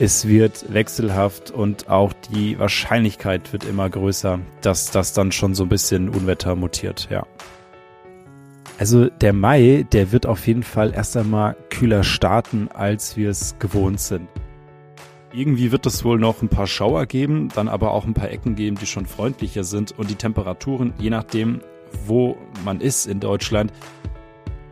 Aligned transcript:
Es 0.00 0.26
wird 0.26 0.72
wechselhaft 0.74 1.52
und 1.52 1.88
auch 1.88 2.12
die 2.34 2.58
Wahrscheinlichkeit 2.58 3.52
wird 3.52 3.62
immer 3.62 3.88
größer, 3.88 4.40
dass 4.60 4.90
das 4.90 5.12
dann 5.12 5.30
schon 5.30 5.54
so 5.54 5.62
ein 5.62 5.68
bisschen 5.68 6.08
Unwetter 6.08 6.56
mutiert, 6.56 7.06
ja. 7.10 7.26
Also 8.76 9.08
der 9.08 9.32
Mai, 9.32 9.86
der 9.92 10.10
wird 10.10 10.26
auf 10.26 10.48
jeden 10.48 10.64
Fall 10.64 10.92
erst 10.92 11.16
einmal 11.16 11.56
kühler 11.70 12.02
starten, 12.02 12.68
als 12.74 13.16
wir 13.16 13.30
es 13.30 13.56
gewohnt 13.60 14.00
sind. 14.00 14.28
Irgendwie 15.32 15.70
wird 15.70 15.86
es 15.86 16.04
wohl 16.04 16.18
noch 16.18 16.42
ein 16.42 16.48
paar 16.48 16.66
Schauer 16.66 17.06
geben, 17.06 17.48
dann 17.54 17.68
aber 17.68 17.92
auch 17.92 18.04
ein 18.04 18.14
paar 18.14 18.30
Ecken 18.30 18.56
geben, 18.56 18.76
die 18.76 18.86
schon 18.86 19.06
freundlicher 19.06 19.62
sind 19.62 19.96
und 19.96 20.10
die 20.10 20.16
Temperaturen, 20.16 20.92
je 20.98 21.10
nachdem, 21.10 21.60
wo 22.04 22.36
man 22.64 22.80
ist 22.80 23.06
in 23.06 23.20
Deutschland, 23.20 23.72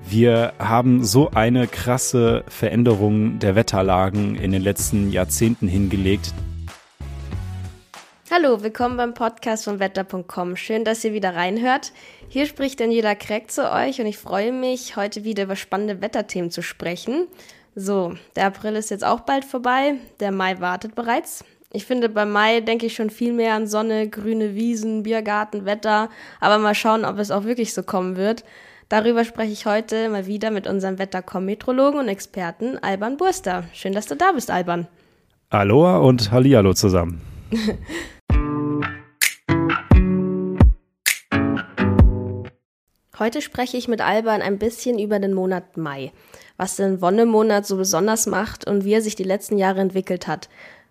wir 0.09 0.53
haben 0.59 1.05
so 1.05 1.30
eine 1.30 1.66
krasse 1.66 2.45
Veränderung 2.48 3.39
der 3.39 3.55
Wetterlagen 3.55 4.37
in 4.37 4.52
den 4.52 4.62
letzten 4.62 5.11
Jahrzehnten 5.11 5.69
hingelegt. 5.69 6.33
Hallo, 8.30 8.62
willkommen 8.62 8.96
beim 8.96 9.15
Podcast 9.15 9.65
von 9.65 9.79
wetter.com. 9.79 10.57
Schön, 10.57 10.84
dass 10.84 11.05
ihr 11.05 11.12
wieder 11.12 11.34
reinhört. 11.34 11.93
Hier 12.29 12.46
spricht 12.46 12.80
Daniela 12.80 13.15
Kreck 13.15 13.51
zu 13.51 13.70
euch 13.70 14.01
und 14.01 14.07
ich 14.07 14.16
freue 14.16 14.52
mich, 14.52 14.96
heute 14.96 15.24
wieder 15.24 15.45
über 15.45 15.57
spannende 15.57 16.01
Wetterthemen 16.01 16.51
zu 16.51 16.62
sprechen. 16.62 17.27
So, 17.74 18.15
der 18.37 18.46
April 18.46 18.77
ist 18.77 18.91
jetzt 18.91 19.05
auch 19.05 19.21
bald 19.21 19.45
vorbei, 19.45 19.95
der 20.21 20.32
Mai 20.32 20.60
wartet 20.60 20.95
bereits. 20.95 21.45
Ich 21.74 21.87
finde, 21.87 22.09
beim 22.10 22.30
Mai 22.30 22.60
denke 22.60 22.87
ich 22.87 22.95
schon 22.95 23.09
viel 23.09 23.32
mehr 23.32 23.55
an 23.55 23.66
Sonne, 23.66 24.09
grüne 24.09 24.55
Wiesen, 24.55 25.02
Biergarten, 25.02 25.65
Wetter, 25.65 26.10
aber 26.38 26.59
mal 26.59 26.74
schauen, 26.74 27.05
ob 27.05 27.19
es 27.19 27.30
auch 27.30 27.45
wirklich 27.45 27.73
so 27.73 27.82
kommen 27.82 28.16
wird. 28.16 28.45
Darüber 28.92 29.24
spreche 29.24 29.52
ich 29.52 29.64
heute 29.64 30.10
mal 30.10 30.27
wieder 30.27 30.51
mit 30.51 30.66
unserem 30.66 30.98
Wettercom-Metrologen 30.98 31.98
und 31.98 32.09
Experten 32.09 32.77
Alban 32.77 33.16
Burster. 33.16 33.65
Schön, 33.73 33.95
dass 33.95 34.05
du 34.05 34.16
da 34.16 34.32
bist, 34.32 34.51
Alban. 34.51 34.87
Aloha 35.48 35.96
und 35.96 36.30
Hallihallo 36.30 36.74
zusammen. 36.74 37.23
Heute 43.18 43.40
spreche 43.40 43.79
ich 43.79 43.88
mit 43.88 44.02
Alban 44.02 44.43
ein 44.43 44.59
bisschen 44.59 44.98
über 44.98 45.18
den 45.18 45.32
Monat 45.32 45.79
Mai, 45.79 46.13
was 46.59 46.76
den 46.76 47.01
Wonnemonat 47.01 47.65
so 47.65 47.79
besonders 47.79 48.26
macht 48.26 48.66
und 48.66 48.85
wie 48.85 48.93
er 48.93 49.01
sich 49.01 49.15
die 49.15 49.24
letzten 49.24 49.57
Jahre 49.57 49.80
entwickelt 49.80 50.26
hat. 50.26 50.51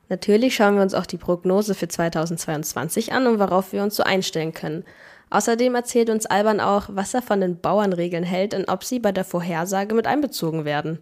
Natürlich 0.09 0.55
schauen 0.55 0.73
wir 0.73 0.81
uns 0.81 0.95
auch 0.95 1.05
die 1.05 1.17
Prognose 1.17 1.75
für 1.75 1.87
2022 1.87 3.13
an 3.13 3.27
und 3.27 3.37
worauf 3.37 3.73
wir 3.73 3.83
uns 3.83 3.95
so 3.95 4.01
einstellen 4.01 4.53
können. 4.53 4.85
Außerdem 5.31 5.75
erzählt 5.75 6.09
uns 6.09 6.25
Alban 6.25 6.59
auch, 6.59 6.89
was 6.89 7.13
er 7.13 7.21
von 7.21 7.39
den 7.39 7.61
Bauernregeln 7.61 8.25
hält 8.25 8.53
und 8.53 8.67
ob 8.67 8.83
sie 8.83 8.99
bei 8.99 9.13
der 9.13 9.23
Vorhersage 9.23 9.95
mit 9.95 10.05
einbezogen 10.05 10.65
werden. 10.65 10.99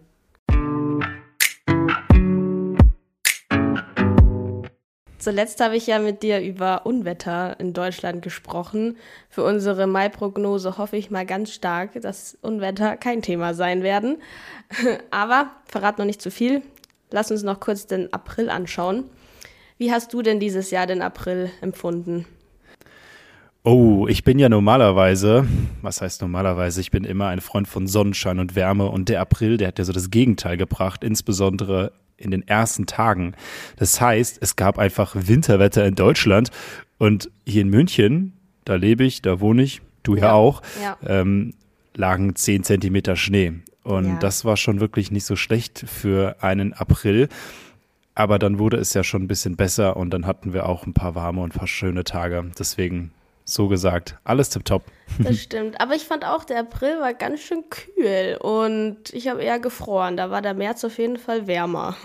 Zuletzt 5.17 5.59
habe 5.59 5.75
ich 5.75 5.87
ja 5.87 5.97
mit 5.97 6.21
dir 6.21 6.41
über 6.41 6.85
Unwetter 6.85 7.59
in 7.59 7.73
Deutschland 7.73 8.21
gesprochen. 8.21 8.97
Für 9.29 9.43
unsere 9.43 9.87
Mai-Prognose 9.87 10.77
hoffe 10.77 10.95
ich 10.95 11.09
mal 11.09 11.25
ganz 11.25 11.51
stark, 11.51 11.99
dass 11.99 12.37
Unwetter 12.41 12.97
kein 12.97 13.23
Thema 13.23 13.55
sein 13.55 13.81
werden. 13.81 14.21
Aber 15.11 15.49
verrat 15.65 15.97
noch 15.97 16.05
nicht 16.05 16.21
zu 16.21 16.29
viel. 16.29 16.61
Lass 17.09 17.31
uns 17.31 17.41
noch 17.41 17.59
kurz 17.59 17.87
den 17.87 18.13
April 18.13 18.49
anschauen. 18.49 19.09
Wie 19.79 19.91
hast 19.91 20.13
du 20.13 20.21
denn 20.21 20.39
dieses 20.39 20.69
Jahr 20.69 20.85
den 20.85 21.01
April 21.01 21.49
empfunden? 21.61 22.25
Oh, 23.71 24.07
ich 24.07 24.23
bin 24.23 24.39
ja 24.39 24.49
normalerweise, 24.49 25.47
was 25.83 26.01
heißt 26.01 26.23
normalerweise, 26.23 26.81
ich 26.81 26.89
bin 26.89 27.03
immer 27.03 27.27
ein 27.27 27.39
Freund 27.39 27.67
von 27.67 27.85
Sonnenschein 27.85 28.39
und 28.39 28.55
Wärme 28.55 28.89
und 28.89 29.09
der 29.09 29.21
April, 29.21 29.57
der 29.57 29.67
hat 29.67 29.77
ja 29.77 29.85
so 29.85 29.93
das 29.93 30.09
Gegenteil 30.09 30.57
gebracht, 30.57 31.03
insbesondere 31.03 31.91
in 32.17 32.31
den 32.31 32.47
ersten 32.47 32.87
Tagen. 32.87 33.35
Das 33.75 34.01
heißt, 34.01 34.39
es 34.41 34.55
gab 34.55 34.79
einfach 34.79 35.15
Winterwetter 35.15 35.85
in 35.85 35.93
Deutschland 35.93 36.49
und 36.97 37.29
hier 37.45 37.61
in 37.61 37.69
München, 37.69 38.33
da 38.65 38.73
lebe 38.73 39.03
ich, 39.03 39.21
da 39.21 39.39
wohne 39.39 39.61
ich, 39.61 39.81
du 40.01 40.15
ja, 40.15 40.21
ja 40.23 40.33
auch, 40.33 40.63
ja. 40.81 40.97
Ähm, 41.05 41.53
lagen 41.93 42.35
zehn 42.35 42.63
Zentimeter 42.63 43.15
Schnee. 43.15 43.53
Und 43.83 44.07
ja. 44.07 44.17
das 44.17 44.45
war 44.45 44.57
schon 44.57 44.79
wirklich 44.79 45.11
nicht 45.11 45.25
so 45.25 45.35
schlecht 45.35 45.85
für 45.87 46.37
einen 46.41 46.73
April. 46.73 47.29
Aber 48.15 48.39
dann 48.39 48.57
wurde 48.57 48.77
es 48.77 48.95
ja 48.95 49.03
schon 49.03 49.21
ein 49.21 49.27
bisschen 49.27 49.57
besser 49.57 49.95
und 49.95 50.09
dann 50.09 50.25
hatten 50.25 50.53
wir 50.53 50.67
auch 50.67 50.87
ein 50.87 50.95
paar 50.95 51.13
warme 51.13 51.41
und 51.41 51.53
ein 51.53 51.59
paar 51.59 51.67
schöne 51.67 52.03
Tage. 52.03 52.49
Deswegen 52.57 53.11
so 53.53 53.67
gesagt. 53.67 54.17
Alles 54.23 54.49
tipptopp. 54.49 54.83
Das 55.19 55.37
stimmt. 55.39 55.79
Aber 55.81 55.95
ich 55.95 56.03
fand 56.05 56.25
auch, 56.25 56.43
der 56.43 56.59
April 56.59 56.99
war 56.99 57.13
ganz 57.13 57.41
schön 57.41 57.63
kühl 57.69 58.37
und 58.39 59.11
ich 59.11 59.27
habe 59.27 59.41
eher 59.41 59.59
gefroren. 59.59 60.17
Da 60.17 60.29
war 60.31 60.41
der 60.41 60.53
März 60.53 60.83
auf 60.83 60.97
jeden 60.97 61.17
Fall 61.17 61.47
wärmer. 61.47 61.95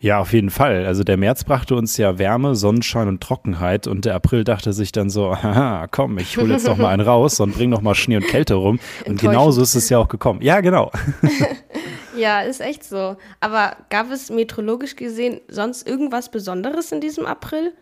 Ja, 0.00 0.20
auf 0.20 0.32
jeden 0.32 0.50
Fall. 0.50 0.86
Also 0.86 1.02
der 1.02 1.16
März 1.16 1.42
brachte 1.42 1.74
uns 1.74 1.96
ja 1.96 2.18
Wärme, 2.18 2.54
Sonnenschein 2.54 3.08
und 3.08 3.20
Trockenheit 3.20 3.88
und 3.88 4.04
der 4.04 4.14
April 4.14 4.44
dachte 4.44 4.72
sich 4.72 4.92
dann 4.92 5.10
so, 5.10 5.42
haha, 5.42 5.88
komm, 5.88 6.18
ich 6.18 6.36
hole 6.36 6.52
jetzt 6.52 6.68
noch 6.68 6.76
mal 6.76 6.90
einen 6.90 7.02
raus 7.02 7.40
und 7.40 7.54
bring 7.54 7.68
noch 7.68 7.80
mal 7.80 7.96
Schnee 7.96 8.16
und 8.16 8.26
Kälte 8.26 8.54
rum. 8.54 8.78
Und 9.06 9.20
genauso 9.20 9.60
ist 9.62 9.74
es 9.74 9.88
ja 9.88 9.98
auch 9.98 10.08
gekommen. 10.08 10.40
Ja, 10.40 10.60
genau. 10.60 10.92
ja, 12.16 12.42
ist 12.42 12.60
echt 12.60 12.84
so. 12.84 13.16
Aber 13.40 13.76
gab 13.90 14.10
es 14.12 14.30
meteorologisch 14.30 14.94
gesehen 14.94 15.40
sonst 15.48 15.88
irgendwas 15.88 16.30
Besonderes 16.30 16.92
in 16.92 17.00
diesem 17.00 17.26
April? 17.26 17.72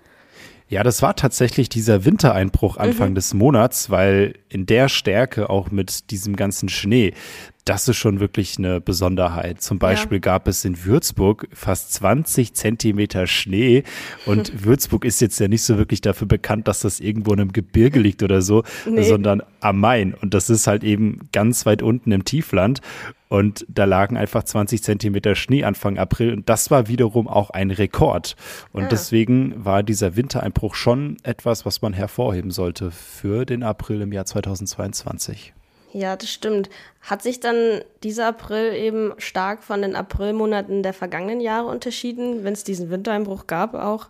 Ja, 0.68 0.82
das 0.82 1.00
war 1.00 1.14
tatsächlich 1.14 1.68
dieser 1.68 2.04
Wintereinbruch 2.04 2.76
Anfang 2.76 3.10
mhm. 3.10 3.14
des 3.14 3.34
Monats, 3.34 3.90
weil 3.90 4.34
in 4.48 4.66
der 4.66 4.88
Stärke 4.88 5.48
auch 5.48 5.70
mit 5.70 6.10
diesem 6.10 6.34
ganzen 6.34 6.68
Schnee, 6.68 7.14
das 7.66 7.88
ist 7.88 7.96
schon 7.96 8.20
wirklich 8.20 8.58
eine 8.58 8.80
Besonderheit. 8.80 9.60
Zum 9.60 9.80
Beispiel 9.80 10.16
ja. 10.16 10.20
gab 10.20 10.46
es 10.46 10.64
in 10.64 10.84
Würzburg 10.84 11.48
fast 11.52 11.92
20 11.94 12.54
Zentimeter 12.54 13.26
Schnee 13.26 13.82
und 14.24 14.64
Würzburg 14.64 15.04
ist 15.04 15.20
jetzt 15.20 15.40
ja 15.40 15.48
nicht 15.48 15.62
so 15.62 15.76
wirklich 15.76 16.00
dafür 16.00 16.28
bekannt, 16.28 16.68
dass 16.68 16.80
das 16.80 17.00
irgendwo 17.00 17.32
in 17.32 17.40
einem 17.40 17.52
Gebirge 17.52 17.98
liegt 17.98 18.22
oder 18.22 18.40
so, 18.40 18.62
nee. 18.88 19.02
sondern 19.02 19.42
am 19.60 19.80
Main. 19.80 20.14
Und 20.14 20.32
das 20.32 20.48
ist 20.48 20.68
halt 20.68 20.84
eben 20.84 21.28
ganz 21.32 21.66
weit 21.66 21.82
unten 21.82 22.12
im 22.12 22.24
Tiefland. 22.24 22.80
Und 23.28 23.66
da 23.68 23.84
lagen 23.84 24.16
einfach 24.16 24.44
20 24.44 24.84
Zentimeter 24.84 25.34
Schnee 25.34 25.64
Anfang 25.64 25.98
April 25.98 26.32
und 26.32 26.48
das 26.48 26.70
war 26.70 26.86
wiederum 26.86 27.26
auch 27.26 27.50
ein 27.50 27.72
Rekord. 27.72 28.36
Und. 28.72 28.84
Ah. 28.84 28.88
deswegen 28.88 29.64
war 29.64 29.82
dieser 29.82 30.14
Wintereinbruch 30.14 30.76
schon 30.76 31.16
etwas, 31.24 31.66
was 31.66 31.82
man 31.82 31.92
hervorheben 31.92 32.52
sollte 32.52 32.92
für 32.92 33.44
den 33.44 33.64
April 33.64 34.02
im 34.02 34.12
Jahr 34.12 34.26
2022. 34.26 35.52
Ja, 35.96 36.14
das 36.14 36.30
stimmt. 36.30 36.68
Hat 37.00 37.22
sich 37.22 37.40
dann 37.40 37.80
dieser 38.02 38.26
April 38.26 38.74
eben 38.74 39.14
stark 39.16 39.62
von 39.62 39.80
den 39.80 39.96
Aprilmonaten 39.96 40.82
der 40.82 40.92
vergangenen 40.92 41.40
Jahre 41.40 41.68
unterschieden, 41.68 42.44
wenn 42.44 42.52
es 42.52 42.64
diesen 42.64 42.90
Wintereinbruch 42.90 43.46
gab 43.46 43.72
auch? 43.72 44.08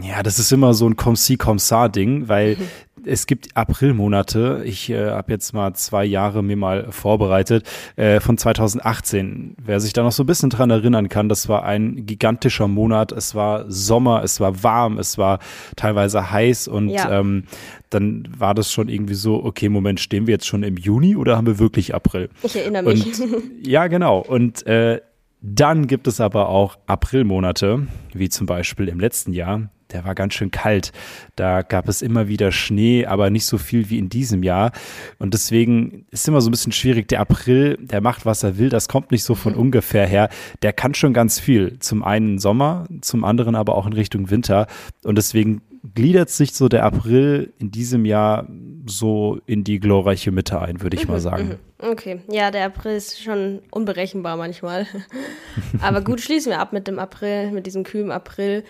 Ja, 0.00 0.22
das 0.22 0.38
ist 0.38 0.52
immer 0.52 0.72
so 0.72 0.88
ein 0.88 0.94
Comme-si, 0.94 1.36
Comme-ça-Ding, 1.36 2.28
weil 2.28 2.56
es 3.06 3.26
gibt 3.26 3.56
Aprilmonate. 3.56 4.62
Ich 4.64 4.90
äh, 4.90 5.10
habe 5.10 5.32
jetzt 5.32 5.52
mal 5.52 5.74
zwei 5.74 6.04
Jahre 6.04 6.42
mir 6.42 6.56
mal 6.56 6.90
vorbereitet 6.90 7.66
äh, 7.96 8.20
von 8.20 8.38
2018. 8.38 9.56
Wer 9.64 9.80
sich 9.80 9.92
da 9.92 10.02
noch 10.02 10.12
so 10.12 10.22
ein 10.24 10.26
bisschen 10.26 10.50
dran 10.50 10.70
erinnern 10.70 11.08
kann, 11.08 11.28
das 11.28 11.48
war 11.48 11.64
ein 11.64 12.06
gigantischer 12.06 12.68
Monat. 12.68 13.12
Es 13.12 13.34
war 13.34 13.70
Sommer, 13.70 14.22
es 14.22 14.40
war 14.40 14.62
warm, 14.62 14.98
es 14.98 15.18
war 15.18 15.38
teilweise 15.76 16.30
heiß 16.30 16.68
und 16.68 16.90
ja. 16.90 17.20
ähm, 17.20 17.44
dann 17.90 18.28
war 18.36 18.54
das 18.54 18.72
schon 18.72 18.88
irgendwie 18.88 19.14
so, 19.14 19.44
okay, 19.44 19.68
Moment, 19.68 20.00
stehen 20.00 20.26
wir 20.26 20.32
jetzt 20.32 20.46
schon 20.46 20.62
im 20.62 20.76
Juni 20.76 21.16
oder 21.16 21.36
haben 21.36 21.46
wir 21.46 21.58
wirklich 21.58 21.94
April? 21.94 22.30
Ich 22.42 22.56
erinnere 22.56 22.82
mich. 22.84 23.20
Und, 23.20 23.66
ja, 23.66 23.88
genau. 23.88 24.20
Und 24.20 24.66
äh, 24.66 25.00
dann 25.42 25.86
gibt 25.86 26.06
es 26.06 26.20
aber 26.20 26.48
auch 26.48 26.78
Aprilmonate, 26.86 27.86
wie 28.12 28.28
zum 28.28 28.46
Beispiel 28.46 28.88
im 28.88 29.00
letzten 29.00 29.32
Jahr 29.32 29.70
der 29.92 30.04
war 30.04 30.14
ganz 30.14 30.34
schön 30.34 30.50
kalt. 30.50 30.92
Da 31.36 31.62
gab 31.62 31.88
es 31.88 32.02
immer 32.02 32.28
wieder 32.28 32.52
Schnee, 32.52 33.06
aber 33.06 33.30
nicht 33.30 33.46
so 33.46 33.58
viel 33.58 33.90
wie 33.90 33.98
in 33.98 34.08
diesem 34.08 34.42
Jahr. 34.42 34.72
Und 35.18 35.34
deswegen 35.34 36.06
ist 36.10 36.26
immer 36.28 36.40
so 36.40 36.48
ein 36.48 36.52
bisschen 36.52 36.72
schwierig. 36.72 37.08
Der 37.08 37.20
April, 37.20 37.78
der 37.80 38.00
macht, 38.00 38.26
was 38.26 38.42
er 38.42 38.58
will. 38.58 38.68
Das 38.68 38.88
kommt 38.88 39.10
nicht 39.10 39.24
so 39.24 39.34
von 39.34 39.54
mhm. 39.54 39.60
ungefähr 39.60 40.06
her. 40.06 40.28
Der 40.62 40.72
kann 40.72 40.94
schon 40.94 41.12
ganz 41.12 41.40
viel. 41.40 41.78
Zum 41.78 42.02
einen 42.02 42.38
Sommer, 42.38 42.86
zum 43.00 43.24
anderen 43.24 43.54
aber 43.54 43.76
auch 43.76 43.86
in 43.86 43.92
Richtung 43.92 44.30
Winter. 44.30 44.66
Und 45.04 45.16
deswegen 45.16 45.62
gliedert 45.94 46.30
sich 46.30 46.52
so 46.54 46.68
der 46.68 46.84
April 46.84 47.52
in 47.58 47.70
diesem 47.70 48.04
Jahr 48.04 48.46
so 48.86 49.40
in 49.46 49.64
die 49.64 49.80
glorreiche 49.80 50.30
Mitte 50.30 50.60
ein, 50.60 50.82
würde 50.82 50.96
ich 50.96 51.04
mhm, 51.04 51.12
mal 51.12 51.20
sagen. 51.20 51.48
Mhm. 51.48 51.90
Okay, 51.90 52.20
ja, 52.28 52.50
der 52.50 52.66
April 52.66 52.96
ist 52.96 53.22
schon 53.22 53.60
unberechenbar 53.70 54.36
manchmal. 54.36 54.86
Aber 55.80 56.02
gut, 56.02 56.20
schließen 56.20 56.50
wir 56.50 56.60
ab 56.60 56.72
mit 56.72 56.86
dem 56.86 56.98
April, 56.98 57.50
mit 57.52 57.66
diesem 57.66 57.84
kühlen 57.84 58.10
April. 58.10 58.64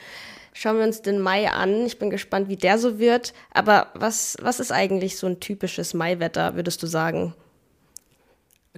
Schauen 0.53 0.79
wir 0.79 0.85
uns 0.85 1.03
den 1.03 1.21
Mai 1.21 1.51
an. 1.51 1.87
Ich 1.87 1.99
bin 1.99 2.11
gespannt, 2.11 2.49
wie 2.49 2.57
der 2.57 2.79
so 2.79 2.99
wird. 2.99 3.33
Aber 3.53 3.89
was, 3.95 4.37
was 4.43 4.61
ist 4.61 4.73
eigentlich 4.73 5.17
so 5.17 5.27
ein 5.27 5.41
typisches 5.41 5.95
Maiwetter, 5.95 6.57
würdest 6.57 6.83
du 6.83 6.87
sagen? 6.87 7.35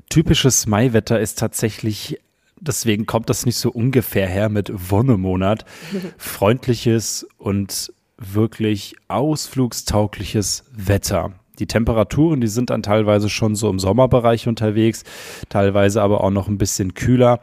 Typisches 0.09 0.67
Maiwetter 0.67 1.21
ist 1.21 1.39
tatsächlich, 1.39 2.21
deswegen 2.61 3.07
kommt 3.07 3.31
das 3.31 3.47
nicht 3.47 3.57
so 3.57 3.71
ungefähr 3.71 4.27
her 4.27 4.49
mit 4.49 4.71
Wonnemonat, 4.73 5.65
freundliches 6.19 7.27
und 7.39 7.93
wirklich 8.19 8.95
ausflugstaugliches 9.09 10.65
Wetter. 10.73 11.33
Die 11.59 11.67
Temperaturen, 11.67 12.41
die 12.41 12.49
sind 12.49 12.71
dann 12.71 12.83
teilweise 12.83 13.29
schon 13.29 13.55
so 13.55 13.69
im 13.69 13.79
Sommerbereich 13.79 14.49
unterwegs, 14.49 15.05
teilweise 15.49 16.03
aber 16.03 16.25
auch 16.25 16.31
noch 16.31 16.49
ein 16.49 16.59
bisschen 16.59 16.95
kühler. 16.95 17.41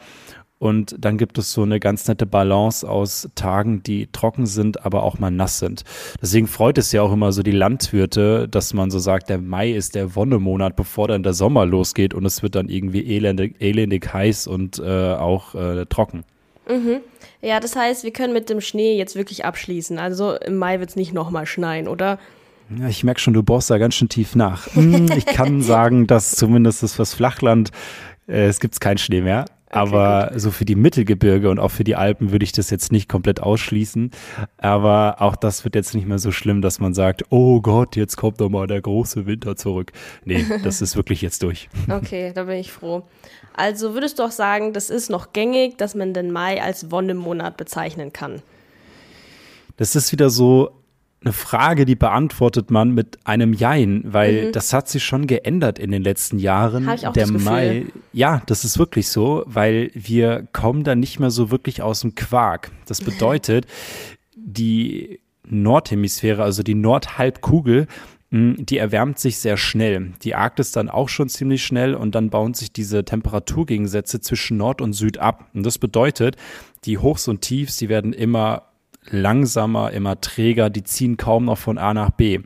Und 0.59 0.95
dann 0.99 1.17
gibt 1.17 1.37
es 1.37 1.53
so 1.53 1.63
eine 1.63 1.79
ganz 1.79 2.07
nette 2.07 2.25
Balance 2.25 2.87
aus 2.87 3.29
Tagen, 3.35 3.81
die 3.81 4.07
trocken 4.11 4.45
sind, 4.45 4.85
aber 4.85 5.03
auch 5.03 5.17
mal 5.17 5.31
nass 5.31 5.59
sind. 5.59 5.85
Deswegen 6.21 6.47
freut 6.47 6.77
es 6.77 6.91
ja 6.91 7.01
auch 7.01 7.13
immer 7.13 7.31
so 7.31 7.43
die 7.43 7.51
Landwirte, 7.51 8.49
dass 8.49 8.73
man 8.73 8.91
so 8.91 8.99
sagt, 8.99 9.29
der 9.29 9.37
Mai 9.37 9.71
ist 9.71 9.95
der 9.95 10.15
Wonnemonat, 10.15 10.75
bevor 10.75 11.07
dann 11.07 11.23
der 11.23 11.33
Sommer 11.33 11.65
losgeht 11.65 12.13
und 12.13 12.25
es 12.25 12.43
wird 12.43 12.55
dann 12.55 12.67
irgendwie 12.67 13.15
elendig, 13.15 13.55
elendig 13.59 14.13
heiß 14.13 14.47
und 14.47 14.79
äh, 14.79 15.13
auch 15.13 15.55
äh, 15.55 15.85
trocken. 15.85 16.25
Mhm. 16.67 16.99
Ja, 17.41 17.61
das 17.61 17.77
heißt, 17.77 18.03
wir 18.03 18.11
können 18.11 18.33
mit 18.33 18.49
dem 18.49 18.59
Schnee 18.59 18.97
jetzt 18.97 19.15
wirklich 19.15 19.45
abschließen. 19.45 19.97
Also 19.97 20.35
im 20.35 20.57
Mai 20.57 20.81
wird 20.81 20.89
es 20.89 20.95
nicht 20.97 21.13
nochmal 21.13 21.45
schneien, 21.45 21.87
oder? 21.87 22.19
Ja, 22.77 22.87
ich 22.87 23.03
merke 23.03 23.19
schon, 23.19 23.33
du 23.33 23.41
bohrst 23.43 23.69
da 23.69 23.77
ganz 23.77 23.95
schön 23.95 24.09
tief 24.09 24.35
nach. 24.35 24.67
Hm, 24.75 25.09
ich 25.17 25.25
kann 25.25 25.61
sagen, 25.63 26.05
dass 26.05 26.31
zumindest 26.31 26.93
fürs 26.93 27.13
Flachland, 27.13 27.71
äh, 28.27 28.47
es 28.47 28.59
gibt 28.59 28.79
keinen 28.79 28.97
Schnee 28.97 29.21
mehr. 29.21 29.45
Okay, 29.69 29.77
aber 29.77 30.29
gut. 30.31 30.41
so 30.41 30.51
für 30.51 30.65
die 30.65 30.75
Mittelgebirge 30.75 31.49
und 31.49 31.59
auch 31.59 31.69
für 31.69 31.83
die 31.83 31.95
Alpen 31.95 32.31
würde 32.31 32.43
ich 32.43 32.51
das 32.51 32.71
jetzt 32.71 32.91
nicht 32.91 33.07
komplett 33.07 33.39
ausschließen. 33.39 34.09
Aber 34.57 35.17
auch 35.19 35.35
das 35.35 35.63
wird 35.63 35.75
jetzt 35.75 35.93
nicht 35.93 36.07
mehr 36.07 36.17
so 36.17 36.31
schlimm, 36.31 36.61
dass 36.63 36.79
man 36.79 36.95
sagt, 36.95 37.25
oh 37.29 37.61
Gott, 37.61 37.95
jetzt 37.95 38.17
kommt 38.17 38.41
doch 38.41 38.49
mal 38.49 38.65
der 38.65 38.81
große 38.81 39.27
Winter 39.27 39.55
zurück. 39.55 39.91
Nee, 40.25 40.43
das 40.63 40.81
ist 40.81 40.95
wirklich 40.95 41.21
jetzt 41.21 41.43
durch. 41.43 41.69
Okay, 41.87 42.31
da 42.33 42.45
bin 42.45 42.55
ich 42.55 42.71
froh. 42.71 43.03
Also 43.55 43.93
würdest 43.93 44.17
du 44.17 44.23
auch 44.23 44.31
sagen, 44.31 44.73
das 44.73 44.89
ist 44.89 45.09
noch 45.11 45.33
gängig, 45.33 45.77
dass 45.77 45.93
man 45.93 46.13
den 46.15 46.31
Mai 46.31 46.61
als 46.61 46.89
Wonnemonat 46.89 47.55
bezeichnen 47.57 48.11
kann? 48.11 48.41
Das 49.77 49.95
ist 49.95 50.11
wieder 50.11 50.29
so 50.29 50.71
eine 51.21 51.33
Frage, 51.33 51.85
die 51.85 51.95
beantwortet 51.95 52.71
man 52.71 52.91
mit 52.91 53.17
einem 53.25 53.53
Jein, 53.53 54.03
weil 54.05 54.47
mhm. 54.47 54.51
das 54.53 54.71
hat 54.71 54.87
sich 54.87 55.03
schon 55.03 55.27
geändert 55.27 55.77
in 55.77 55.91
den 55.91 56.01
letzten 56.01 56.39
Jahren. 56.39 56.87
Hab 56.87 56.95
ich 56.95 57.07
auch 57.07 57.13
Der 57.13 57.23
das 57.23 57.33
Gefühl. 57.33 57.51
Mai, 57.51 57.85
ja, 58.13 58.41
das 58.45 58.63
ist 58.63 58.79
wirklich 58.79 59.09
so, 59.09 59.43
weil 59.45 59.91
wir 59.93 60.47
kommen 60.53 60.83
da 60.83 60.95
nicht 60.95 61.19
mehr 61.19 61.31
so 61.31 61.51
wirklich 61.51 61.81
aus 61.81 62.01
dem 62.01 62.15
Quark. 62.15 62.71
Das 62.85 63.01
bedeutet, 63.01 63.65
die 64.35 65.19
Nordhemisphäre, 65.45 66.41
also 66.41 66.63
die 66.63 66.75
Nordhalbkugel, 66.75 67.87
die 68.31 68.77
erwärmt 68.77 69.17
sich 69.17 69.39
sehr 69.39 69.57
schnell. 69.57 70.13
Die 70.21 70.35
Arktis 70.35 70.71
dann 70.71 70.87
auch 70.87 71.09
schon 71.09 71.29
ziemlich 71.29 71.63
schnell 71.63 71.95
und 71.95 72.13
dann 72.13 72.29
bauen 72.29 72.53
sich 72.53 72.71
diese 72.71 73.03
Temperaturgegensätze 73.03 74.21
zwischen 74.21 74.57
Nord 74.57 74.81
und 74.81 74.93
Süd 74.93 75.17
ab. 75.17 75.49
Und 75.53 75.65
das 75.65 75.79
bedeutet, 75.79 76.35
die 76.85 76.99
Hochs 76.99 77.27
und 77.27 77.41
Tiefs, 77.41 77.77
die 77.77 77.89
werden 77.89 78.13
immer 78.13 78.68
langsamer, 79.11 79.91
immer 79.91 80.21
träger, 80.21 80.69
die 80.69 80.83
ziehen 80.83 81.17
kaum 81.17 81.45
noch 81.45 81.57
von 81.57 81.77
A 81.77 81.93
nach 81.93 82.11
B. 82.11 82.39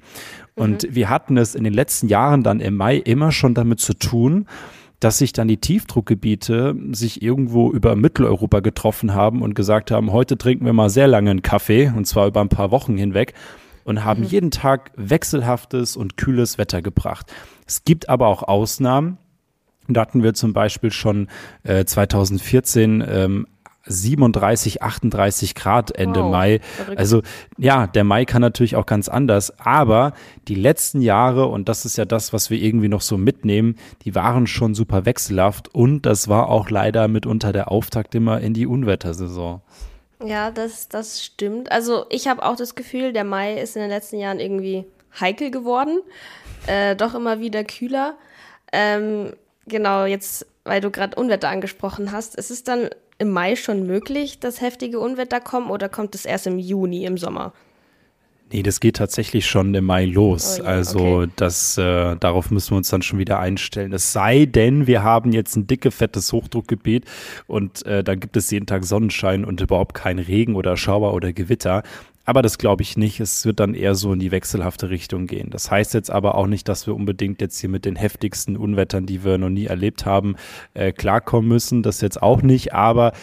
Und 0.55 0.83
mhm. 0.83 0.95
wir 0.95 1.09
hatten 1.09 1.37
es 1.37 1.55
in 1.55 1.63
den 1.63 1.73
letzten 1.73 2.07
Jahren 2.07 2.43
dann 2.43 2.59
im 2.59 2.75
Mai 2.75 2.97
immer 2.97 3.31
schon 3.31 3.53
damit 3.53 3.79
zu 3.79 3.93
tun, 3.93 4.47
dass 4.99 5.17
sich 5.17 5.33
dann 5.33 5.47
die 5.47 5.57
Tiefdruckgebiete 5.57 6.75
sich 6.91 7.21
irgendwo 7.21 7.71
über 7.71 7.95
Mitteleuropa 7.95 8.61
getroffen 8.61 9.13
haben 9.13 9.41
und 9.41 9.53
gesagt 9.53 9.91
haben, 9.91 10.13
heute 10.13 10.37
trinken 10.37 10.65
wir 10.65 10.73
mal 10.73 10.89
sehr 10.89 11.07
lange 11.07 11.31
einen 11.31 11.41
Kaffee 11.41 11.91
und 11.93 12.05
zwar 12.05 12.27
über 12.27 12.39
ein 12.39 12.49
paar 12.49 12.71
Wochen 12.71 12.97
hinweg 12.97 13.33
und 13.83 14.05
haben 14.05 14.21
mhm. 14.21 14.27
jeden 14.27 14.51
Tag 14.51 14.91
wechselhaftes 14.95 15.97
und 15.97 16.15
kühles 16.15 16.57
Wetter 16.57 16.81
gebracht. 16.81 17.33
Es 17.67 17.83
gibt 17.83 18.07
aber 18.07 18.27
auch 18.27 18.43
Ausnahmen. 18.43 19.17
Da 19.89 20.01
hatten 20.01 20.23
wir 20.23 20.33
zum 20.33 20.53
Beispiel 20.53 20.91
schon 20.91 21.27
äh, 21.63 21.83
2014 21.83 23.03
ähm, 23.05 23.47
37, 23.85 24.81
38 24.81 25.55
Grad 25.55 25.91
Ende 25.91 26.21
wow, 26.21 26.31
Mai. 26.31 26.59
Verrückt. 26.59 26.97
Also 26.97 27.21
ja, 27.57 27.87
der 27.87 28.03
Mai 28.03 28.25
kann 28.25 28.41
natürlich 28.41 28.75
auch 28.75 28.85
ganz 28.85 29.09
anders, 29.09 29.59
aber 29.59 30.13
die 30.47 30.55
letzten 30.55 31.01
Jahre, 31.01 31.47
und 31.47 31.67
das 31.67 31.85
ist 31.85 31.97
ja 31.97 32.05
das, 32.05 32.33
was 32.33 32.49
wir 32.49 32.61
irgendwie 32.61 32.87
noch 32.87 33.01
so 33.01 33.17
mitnehmen, 33.17 33.75
die 34.03 34.15
waren 34.15 34.47
schon 34.47 34.73
super 34.73 35.05
wechselhaft 35.05 35.73
und 35.73 36.05
das 36.05 36.27
war 36.27 36.49
auch 36.49 36.69
leider 36.69 37.07
mitunter 37.07 37.51
der 37.51 37.71
Auftakt 37.71 38.15
immer 38.15 38.39
in 38.39 38.53
die 38.53 38.67
Unwettersaison. 38.67 39.61
Ja, 40.23 40.51
das, 40.51 40.87
das 40.87 41.21
stimmt. 41.21 41.71
Also 41.71 42.05
ich 42.09 42.27
habe 42.27 42.43
auch 42.43 42.55
das 42.55 42.75
Gefühl, 42.75 43.11
der 43.11 43.25
Mai 43.25 43.59
ist 43.59 43.75
in 43.75 43.81
den 43.81 43.91
letzten 43.91 44.17
Jahren 44.17 44.39
irgendwie 44.39 44.85
heikel 45.19 45.51
geworden, 45.51 45.99
äh, 46.67 46.95
doch 46.95 47.13
immer 47.13 47.39
wieder 47.41 47.63
kühler. 47.65 48.15
Ähm, 48.71 49.33
genau, 49.67 50.05
jetzt, 50.05 50.45
weil 50.63 50.79
du 50.79 50.91
gerade 50.91 51.19
Unwetter 51.19 51.49
angesprochen 51.49 52.13
hast, 52.13 52.37
es 52.37 52.51
ist 52.51 52.69
dann 52.69 52.89
im 53.23 53.31
Mai 53.31 53.55
schon 53.55 53.87
möglich, 53.87 54.39
dass 54.39 54.61
heftige 54.61 54.99
Unwetter 54.99 55.39
kommen 55.39 55.71
oder 55.71 55.89
kommt 55.89 56.13
es 56.13 56.25
erst 56.25 56.45
im 56.45 56.59
Juni, 56.59 57.05
im 57.05 57.17
Sommer? 57.17 57.53
Nee, 58.53 58.61
das 58.61 58.79
geht 58.79 58.97
tatsächlich 58.97 59.47
schon 59.47 59.73
im 59.73 59.85
Mai 59.85 60.05
los. 60.05 60.59
Oh, 60.59 60.63
ja, 60.63 60.69
also 60.69 60.99
okay. 60.99 61.31
das, 61.37 61.75
äh, 61.79 62.15
darauf 62.17 62.51
müssen 62.51 62.71
wir 62.71 62.77
uns 62.77 62.89
dann 62.89 63.01
schon 63.01 63.17
wieder 63.17 63.39
einstellen. 63.39 63.91
Es 63.93 64.13
sei 64.13 64.45
denn, 64.45 64.85
wir 64.85 65.01
haben 65.01 65.31
jetzt 65.31 65.55
ein 65.55 65.65
dicke, 65.65 65.89
fettes 65.89 66.31
Hochdruckgebiet 66.31 67.05
und 67.47 67.83
äh, 67.87 68.03
dann 68.03 68.19
gibt 68.19 68.37
es 68.37 68.51
jeden 68.51 68.67
Tag 68.67 68.85
Sonnenschein 68.85 69.43
und 69.43 69.59
überhaupt 69.59 69.95
kein 69.95 70.19
Regen 70.19 70.55
oder 70.55 70.77
Schauer 70.77 71.15
oder 71.15 71.33
Gewitter. 71.33 71.81
Aber 72.25 72.43
das 72.43 72.59
glaube 72.59 72.83
ich 72.83 72.95
nicht. 72.95 73.19
Es 73.19 73.43
wird 73.43 73.59
dann 73.59 73.73
eher 73.73 73.95
so 73.95 74.13
in 74.13 74.19
die 74.19 74.31
wechselhafte 74.31 74.91
Richtung 74.91 75.25
gehen. 75.25 75.49
Das 75.49 75.71
heißt 75.71 75.95
jetzt 75.95 76.11
aber 76.11 76.35
auch 76.35 76.47
nicht, 76.47 76.69
dass 76.69 76.85
wir 76.85 76.95
unbedingt 76.95 77.41
jetzt 77.41 77.59
hier 77.59 77.69
mit 77.69 77.85
den 77.85 77.95
heftigsten 77.95 78.55
Unwettern, 78.55 79.07
die 79.07 79.23
wir 79.23 79.39
noch 79.39 79.49
nie 79.49 79.65
erlebt 79.65 80.05
haben, 80.05 80.35
äh, 80.75 80.91
klarkommen 80.91 81.49
müssen. 81.49 81.81
Das 81.81 82.01
jetzt 82.01 82.21
auch 82.21 82.43
nicht. 82.43 82.71
Aber 82.73 83.13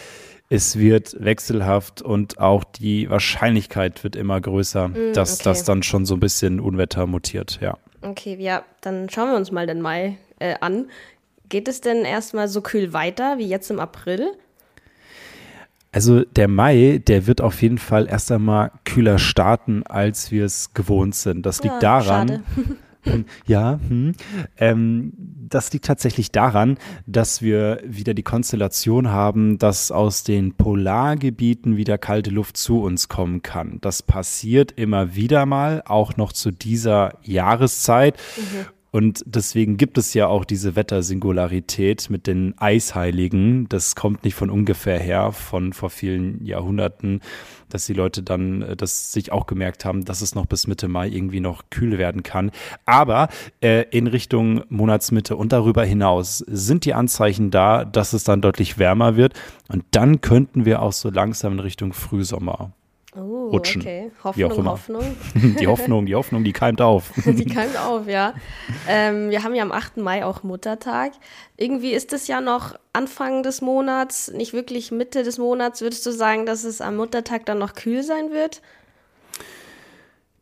es 0.51 0.77
wird 0.77 1.15
wechselhaft 1.17 2.01
und 2.01 2.37
auch 2.37 2.65
die 2.65 3.09
Wahrscheinlichkeit 3.09 4.03
wird 4.03 4.17
immer 4.17 4.41
größer, 4.41 4.89
mm, 4.89 5.13
dass 5.13 5.35
okay. 5.35 5.43
das 5.45 5.63
dann 5.63 5.81
schon 5.81 6.05
so 6.05 6.15
ein 6.15 6.19
bisschen 6.19 6.59
Unwetter 6.59 7.07
mutiert, 7.07 7.59
ja. 7.61 7.77
Okay, 8.01 8.35
ja, 8.37 8.63
dann 8.81 9.09
schauen 9.09 9.29
wir 9.29 9.37
uns 9.37 9.51
mal 9.51 9.65
den 9.65 9.79
Mai 9.79 10.17
äh, 10.39 10.55
an. 10.59 10.89
Geht 11.47 11.69
es 11.69 11.79
denn 11.79 12.03
erstmal 12.03 12.49
so 12.49 12.59
kühl 12.59 12.91
weiter 12.91 13.37
wie 13.37 13.47
jetzt 13.47 13.71
im 13.71 13.79
April? 13.79 14.33
Also 15.93 16.25
der 16.25 16.49
Mai, 16.49 17.01
der 17.07 17.27
wird 17.27 17.39
auf 17.39 17.61
jeden 17.61 17.77
Fall 17.77 18.09
erst 18.09 18.29
einmal 18.29 18.71
kühler 18.83 19.19
starten, 19.19 19.83
als 19.83 20.31
wir 20.31 20.43
es 20.43 20.73
gewohnt 20.73 21.15
sind. 21.15 21.45
Das 21.45 21.63
liegt 21.63 21.75
ja, 21.75 22.01
daran. 22.01 22.43
Ja, 23.45 23.79
hm, 23.87 24.13
ähm, 24.57 25.13
das 25.17 25.73
liegt 25.73 25.85
tatsächlich 25.85 26.31
daran, 26.31 26.77
dass 27.05 27.41
wir 27.41 27.81
wieder 27.83 28.13
die 28.13 28.23
Konstellation 28.23 29.09
haben, 29.09 29.57
dass 29.57 29.91
aus 29.91 30.23
den 30.23 30.53
Polargebieten 30.53 31.77
wieder 31.77 31.97
kalte 31.97 32.29
Luft 32.29 32.57
zu 32.57 32.81
uns 32.81 33.09
kommen 33.09 33.41
kann. 33.41 33.79
Das 33.81 34.03
passiert 34.03 34.71
immer 34.71 35.15
wieder 35.15 35.45
mal, 35.45 35.83
auch 35.85 36.17
noch 36.17 36.31
zu 36.31 36.51
dieser 36.51 37.17
Jahreszeit. 37.23 38.17
Mhm. 38.37 38.65
Und 38.91 39.23
deswegen 39.25 39.77
gibt 39.77 39.97
es 39.97 40.13
ja 40.13 40.27
auch 40.27 40.43
diese 40.43 40.75
Wettersingularität 40.75 42.09
mit 42.09 42.27
den 42.27 42.53
Eisheiligen. 42.57 43.69
Das 43.69 43.95
kommt 43.95 44.25
nicht 44.25 44.35
von 44.35 44.49
ungefähr 44.49 44.99
her, 44.99 45.31
von 45.31 45.71
vor 45.71 45.89
vielen 45.89 46.45
Jahrhunderten, 46.45 47.21
dass 47.69 47.85
die 47.85 47.93
Leute 47.93 48.21
dann 48.21 48.61
äh, 48.61 48.75
das 48.75 49.13
sich 49.13 49.31
auch 49.31 49.47
gemerkt 49.47 49.85
haben, 49.85 50.03
dass 50.03 50.21
es 50.21 50.35
noch 50.35 50.45
bis 50.45 50.67
Mitte 50.67 50.89
Mai 50.89 51.07
irgendwie 51.07 51.39
noch 51.39 51.69
kühl 51.69 51.97
werden 51.97 52.21
kann. 52.21 52.51
Aber 52.85 53.29
äh, 53.61 53.85
in 53.91 54.07
Richtung 54.07 54.63
Monatsmitte 54.67 55.37
und 55.37 55.53
darüber 55.53 55.85
hinaus 55.85 56.39
sind 56.39 56.83
die 56.83 56.93
Anzeichen 56.93 57.49
da, 57.49 57.85
dass 57.85 58.11
es 58.11 58.25
dann 58.25 58.41
deutlich 58.41 58.77
wärmer 58.77 59.15
wird. 59.15 59.33
Und 59.69 59.85
dann 59.91 60.19
könnten 60.19 60.65
wir 60.65 60.81
auch 60.81 60.93
so 60.93 61.09
langsam 61.09 61.53
in 61.53 61.59
Richtung 61.59 61.93
Frühsommer 61.93 62.73
Oh, 63.15 63.49
rutschen. 63.49 63.81
Okay. 63.81 64.11
Hoffnung, 64.23 64.65
Hoffnung. 64.65 65.17
die 65.33 65.67
Hoffnung, 65.67 66.05
die 66.05 66.15
Hoffnung, 66.15 66.45
die 66.45 66.53
keimt 66.53 66.81
auf. 66.81 67.11
die 67.25 67.45
keimt 67.45 67.77
auf, 67.77 68.07
ja. 68.07 68.33
Ähm, 68.87 69.29
wir 69.29 69.43
haben 69.43 69.53
ja 69.53 69.63
am 69.63 69.73
8. 69.73 69.97
Mai 69.97 70.23
auch 70.23 70.43
Muttertag. 70.43 71.11
Irgendwie 71.57 71.91
ist 71.91 72.13
es 72.13 72.27
ja 72.27 72.39
noch 72.39 72.75
Anfang 72.93 73.43
des 73.43 73.61
Monats, 73.61 74.31
nicht 74.31 74.53
wirklich 74.53 74.91
Mitte 74.91 75.23
des 75.23 75.37
Monats. 75.37 75.81
Würdest 75.81 76.05
du 76.05 76.11
sagen, 76.11 76.45
dass 76.45 76.63
es 76.63 76.79
am 76.79 76.95
Muttertag 76.95 77.45
dann 77.45 77.59
noch 77.59 77.73
kühl 77.73 78.01
sein 78.01 78.31
wird? 78.31 78.61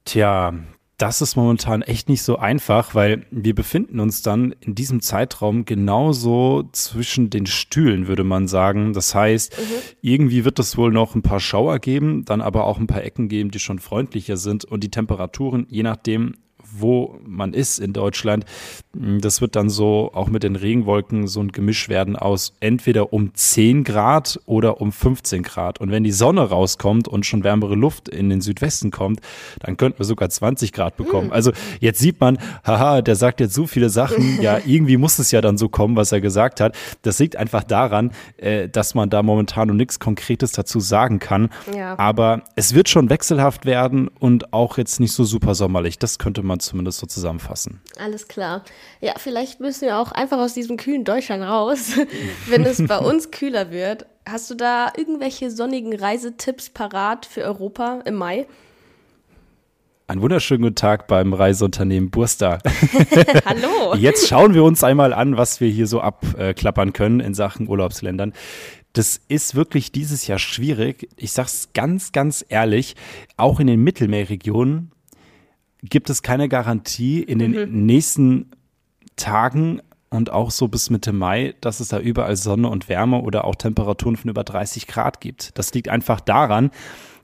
Tja, 0.06 0.54
das 1.00 1.22
ist 1.22 1.38
momentan 1.38 1.82
echt 1.82 2.10
nicht 2.10 2.24
so 2.24 2.38
einfach, 2.38 2.94
weil 2.94 3.26
wir 3.32 3.56
befinden 3.56 4.02
uns 4.02 4.22
dann 4.22 4.54
in 4.60 4.76
diesem 4.76 5.02
Zeitraum 5.02 5.64
genauso 5.64 6.68
zwischen 6.74 7.30
den 7.30 7.46
Stühlen, 7.46 8.08
würde 8.08 8.26
man 8.26 8.50
sagen. 8.50 8.92
Das 8.92 9.16
heißt, 9.16 9.58
mhm. 9.58 9.64
irgendwie 10.02 10.44
wird 10.44 10.60
es 10.60 10.78
wohl 10.78 10.92
noch 10.92 11.16
ein 11.16 11.22
paar 11.22 11.40
Schauer 11.40 11.80
geben, 11.80 12.26
dann 12.26 12.42
aber 12.42 12.66
auch 12.66 12.80
ein 12.80 12.88
paar 12.88 13.04
Ecken 13.04 13.30
geben, 13.30 13.50
die 13.50 13.60
schon 13.60 13.80
freundlicher 13.80 14.36
sind 14.36 14.66
und 14.66 14.84
die 14.84 14.92
Temperaturen, 14.92 15.66
je 15.70 15.84
nachdem, 15.84 16.36
wo 16.78 17.20
man 17.26 17.54
ist 17.54 17.80
in 17.80 17.94
Deutschland. 17.94 18.46
Das 18.94 19.42
wird 19.42 19.56
dann 19.56 19.70
so 19.70 20.12
auch 20.14 20.28
mit 20.28 20.44
den 20.44 20.56
Regenwolken 20.56 21.28
so 21.28 21.42
ein 21.42 21.52
Gemisch 21.52 21.90
werden 21.90 22.16
aus 22.16 22.54
entweder 22.60 23.14
um 23.14 23.34
10 23.34 23.84
Grad 23.84 24.40
oder 24.46 24.82
um 24.82 24.92
15 24.92 25.44
Grad. 25.44 25.80
Und 25.80 25.92
wenn 25.92 26.04
die 26.04 26.12
Sonne 26.12 26.42
rauskommt 26.42 27.08
und 27.08 27.26
schon 27.26 27.44
wärmere 27.44 27.76
Luft 27.76 28.10
in 28.10 28.30
den 28.30 28.42
Südwesten 28.42 28.92
kommt, 28.92 29.22
dann 29.60 29.78
könnten 29.78 30.00
wir 30.00 30.06
sogar 30.06 30.30
20 30.30 30.74
Grad 30.74 30.98
bekommen. 30.98 31.28
Hm. 31.28 31.34
Also 31.34 31.52
jetzt 31.80 32.00
sieht 32.00 32.20
man, 32.20 32.40
haha, 32.66 33.02
der 33.02 33.16
sagt 33.16 33.40
jetzt 33.40 33.54
so 33.54 33.68
viele 33.68 33.90
Sachen. 33.90 34.28
Ja, 34.40 34.60
irgendwie 34.66 34.96
muss 34.96 35.20
es 35.20 35.32
ja 35.32 35.42
dann 35.42 35.58
so 35.58 35.68
kommen, 35.68 35.96
was 35.96 36.12
er 36.12 36.22
gesagt 36.22 36.62
hat. 36.62 36.76
Das 37.02 37.20
liegt 37.20 37.36
einfach 37.36 37.64
daran, 37.64 38.12
äh, 38.38 38.70
dass 38.70 38.96
man 38.96 39.10
da 39.10 39.22
momentan 39.22 39.68
noch 39.68 39.76
nichts 39.76 40.00
Konkretes 40.00 40.52
dazu 40.52 40.80
sagen 40.80 41.20
kann. 41.20 41.50
Ja. 41.76 41.98
Aber 42.00 42.44
es 42.56 42.74
wird 42.74 42.90
schon 42.90 43.10
wechselhaft 43.10 43.66
werden 43.66 44.08
und 44.20 44.54
auch 44.54 44.78
jetzt 44.78 45.00
nicht 45.00 45.12
so 45.12 45.24
super 45.24 45.56
sommerlich. 45.56 46.00
Das 46.00 46.20
könnte 46.20 46.44
man 46.44 46.59
zumindest 46.60 47.00
so 47.00 47.08
zusammenfassen. 47.08 47.82
Alles 47.98 48.28
klar. 48.28 48.64
Ja, 49.02 49.14
vielleicht 49.18 49.60
müssen 49.60 49.82
wir 49.82 49.98
auch 49.98 50.12
einfach 50.12 50.38
aus 50.38 50.54
diesem 50.54 50.78
kühlen 50.78 51.04
Deutschland 51.04 51.44
raus. 51.44 51.92
Wenn 52.48 52.66
es 52.66 52.86
bei 52.86 52.98
uns 52.98 53.32
kühler 53.32 53.72
wird, 53.72 54.06
Hast 54.32 54.52
du 54.52 54.54
da 54.54 54.92
irgendwelche 54.96 55.50
sonnigen 55.50 55.92
Reisetipps 55.92 56.70
parat 56.70 57.26
für 57.26 57.42
Europa 57.42 58.02
im 58.06 58.14
Mai? 58.14 58.46
Einen 60.06 60.22
wunderschönen 60.22 60.62
guten 60.62 60.76
Tag 60.76 61.08
beim 61.08 61.34
Reiseunternehmen 61.34 62.12
Bursta. 62.12 62.60
Hallo. 63.46 63.96
Jetzt 63.96 64.28
schauen 64.28 64.54
wir 64.54 64.64
uns 64.64 64.84
einmal 64.84 65.14
an, 65.14 65.36
was 65.36 65.62
wir 65.62 65.70
hier 65.70 65.88
so 65.88 66.02
abklappern 66.02 66.94
können 66.94 67.22
in 67.22 67.34
Sachen 67.34 67.68
Urlaubsländern. 67.68 68.34
Das 68.94 69.20
ist 69.30 69.56
wirklich 69.56 69.92
dieses 69.92 70.28
Jahr 70.28 70.38
schwierig. 70.38 71.10
Ich 71.16 71.32
sag's 71.32 71.70
ganz, 71.74 72.12
ganz 72.12 72.46
ehrlich. 72.50 72.96
Auch 73.36 73.60
in 73.60 73.66
den 73.66 73.84
Mittelmeerregionen 73.84 74.92
gibt 75.84 76.10
es 76.10 76.22
keine 76.22 76.50
Garantie 76.50 77.22
in 77.22 77.40
den 77.40 77.52
mhm. 77.52 77.86
nächsten 77.86 78.52
Tagen 79.16 79.82
und 80.10 80.32
auch 80.32 80.52
so 80.52 80.68
bis 80.68 80.90
Mitte 80.90 81.14
Mai, 81.14 81.54
dass 81.62 81.80
es 81.80 81.90
da 81.90 82.00
überall 82.00 82.36
Sonne 82.36 82.70
und 82.70 82.90
Wärme 82.90 83.22
oder 83.22 83.46
auch 83.46 83.56
Temperaturen 83.56 84.18
von 84.18 84.30
über 84.30 84.44
30 84.44 84.88
Grad 84.88 85.22
gibt. 85.22 85.58
Das 85.58 85.74
liegt 85.74 85.90
einfach 85.90 86.20
daran, 86.20 86.72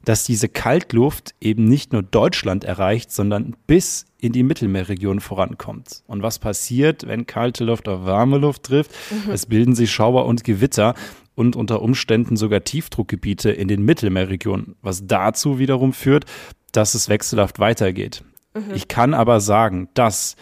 dass 0.03 0.23
diese 0.23 0.47
Kaltluft 0.47 1.33
eben 1.41 1.65
nicht 1.65 1.91
nur 1.91 2.03
Deutschland 2.03 2.63
erreicht, 2.63 3.11
sondern 3.11 3.55
bis 3.65 4.05
in 4.19 4.33
die 4.33 4.43
Mittelmeerregion 4.43 5.19
vorankommt. 5.19 6.03
Und 6.05 6.21
was 6.21 6.37
passiert, 6.37 7.07
wenn 7.07 7.25
kalte 7.25 7.63
Luft 7.63 7.87
auf 7.87 8.05
warme 8.05 8.37
Luft 8.37 8.63
trifft? 8.63 8.91
Mhm. 9.09 9.31
Es 9.31 9.47
bilden 9.47 9.73
sich 9.73 9.91
Schauer 9.91 10.25
und 10.25 10.43
Gewitter 10.43 10.93
und 11.33 11.55
unter 11.55 11.81
Umständen 11.81 12.37
sogar 12.37 12.63
Tiefdruckgebiete 12.63 13.51
in 13.51 13.67
den 13.67 13.83
Mittelmeerregionen, 13.83 14.75
was 14.81 15.07
dazu 15.07 15.57
wiederum 15.57 15.91
führt, 15.91 16.25
dass 16.71 16.93
es 16.93 17.09
wechselhaft 17.09 17.59
weitergeht. 17.59 18.23
Mhm. 18.55 18.73
Ich 18.73 18.87
kann 18.87 19.13
aber 19.13 19.39
sagen, 19.39 19.89
dass 19.93 20.35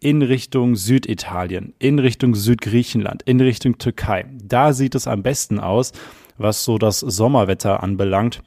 in 0.00 0.22
Richtung 0.22 0.74
Süditalien, 0.74 1.74
in 1.78 1.98
Richtung 1.98 2.34
Südgriechenland, 2.34 3.22
in 3.22 3.40
Richtung 3.40 3.78
Türkei. 3.78 4.24
Da 4.42 4.72
sieht 4.72 4.94
es 4.94 5.06
am 5.06 5.22
besten 5.22 5.60
aus, 5.60 5.92
was 6.38 6.64
so 6.64 6.78
das 6.78 7.00
Sommerwetter 7.00 7.82
anbelangt 7.82 8.42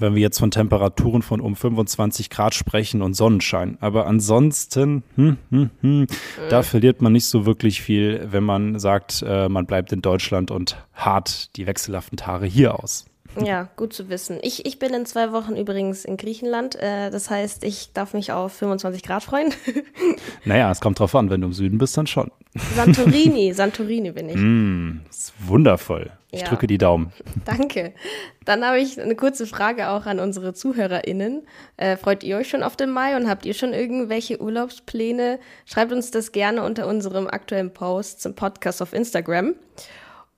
wenn 0.00 0.14
wir 0.14 0.22
jetzt 0.22 0.38
von 0.38 0.50
Temperaturen 0.50 1.22
von 1.22 1.40
um 1.40 1.56
25 1.56 2.30
Grad 2.30 2.54
sprechen 2.54 3.02
und 3.02 3.14
Sonnenschein. 3.14 3.76
Aber 3.80 4.06
ansonsten, 4.06 5.02
hm, 5.16 5.36
hm, 5.50 5.70
hm, 5.80 6.06
da 6.48 6.62
verliert 6.62 7.02
man 7.02 7.12
nicht 7.12 7.26
so 7.26 7.46
wirklich 7.46 7.82
viel, 7.82 8.28
wenn 8.30 8.44
man 8.44 8.78
sagt, 8.78 9.24
äh, 9.26 9.48
man 9.48 9.66
bleibt 9.66 9.92
in 9.92 10.02
Deutschland 10.02 10.50
und 10.50 10.76
hart 10.94 11.56
die 11.56 11.66
wechselhaften 11.66 12.16
Tage 12.16 12.46
hier 12.46 12.82
aus. 12.82 13.04
Ja, 13.38 13.68
gut 13.76 13.92
zu 13.92 14.08
wissen. 14.08 14.38
Ich, 14.42 14.66
ich 14.66 14.78
bin 14.78 14.92
in 14.92 15.06
zwei 15.06 15.32
Wochen 15.32 15.56
übrigens 15.56 16.04
in 16.04 16.16
Griechenland. 16.16 16.74
Äh, 16.76 17.10
das 17.10 17.30
heißt, 17.30 17.64
ich 17.64 17.92
darf 17.92 18.12
mich 18.12 18.32
auf 18.32 18.52
25 18.52 19.02
Grad 19.02 19.22
freuen. 19.22 19.54
naja, 20.44 20.70
es 20.70 20.80
kommt 20.80 20.98
drauf 20.98 21.14
an. 21.14 21.30
Wenn 21.30 21.40
du 21.40 21.48
im 21.48 21.52
Süden 21.52 21.78
bist, 21.78 21.96
dann 21.96 22.06
schon. 22.06 22.30
Santorini, 22.74 23.52
Santorini 23.54 24.10
bin 24.10 24.28
ich. 24.28 24.36
Mm, 24.36 25.00
ist 25.08 25.32
wundervoll. 25.46 26.10
Ich 26.32 26.42
ja. 26.42 26.48
drücke 26.48 26.66
die 26.66 26.78
Daumen. 26.78 27.12
Danke. 27.44 27.92
Dann 28.44 28.64
habe 28.64 28.80
ich 28.80 29.00
eine 29.00 29.16
kurze 29.16 29.46
Frage 29.46 29.90
auch 29.90 30.06
an 30.06 30.18
unsere 30.18 30.52
ZuhörerInnen. 30.52 31.42
Äh, 31.76 31.96
freut 31.96 32.24
ihr 32.24 32.36
euch 32.36 32.48
schon 32.48 32.62
auf 32.62 32.76
den 32.76 32.90
Mai 32.90 33.16
und 33.16 33.28
habt 33.28 33.46
ihr 33.46 33.54
schon 33.54 33.72
irgendwelche 33.72 34.40
Urlaubspläne? 34.40 35.38
Schreibt 35.66 35.92
uns 35.92 36.10
das 36.10 36.32
gerne 36.32 36.62
unter 36.64 36.86
unserem 36.86 37.26
aktuellen 37.26 37.72
Post 37.72 38.22
zum 38.22 38.34
Podcast 38.34 38.82
auf 38.82 38.92
Instagram. 38.92 39.54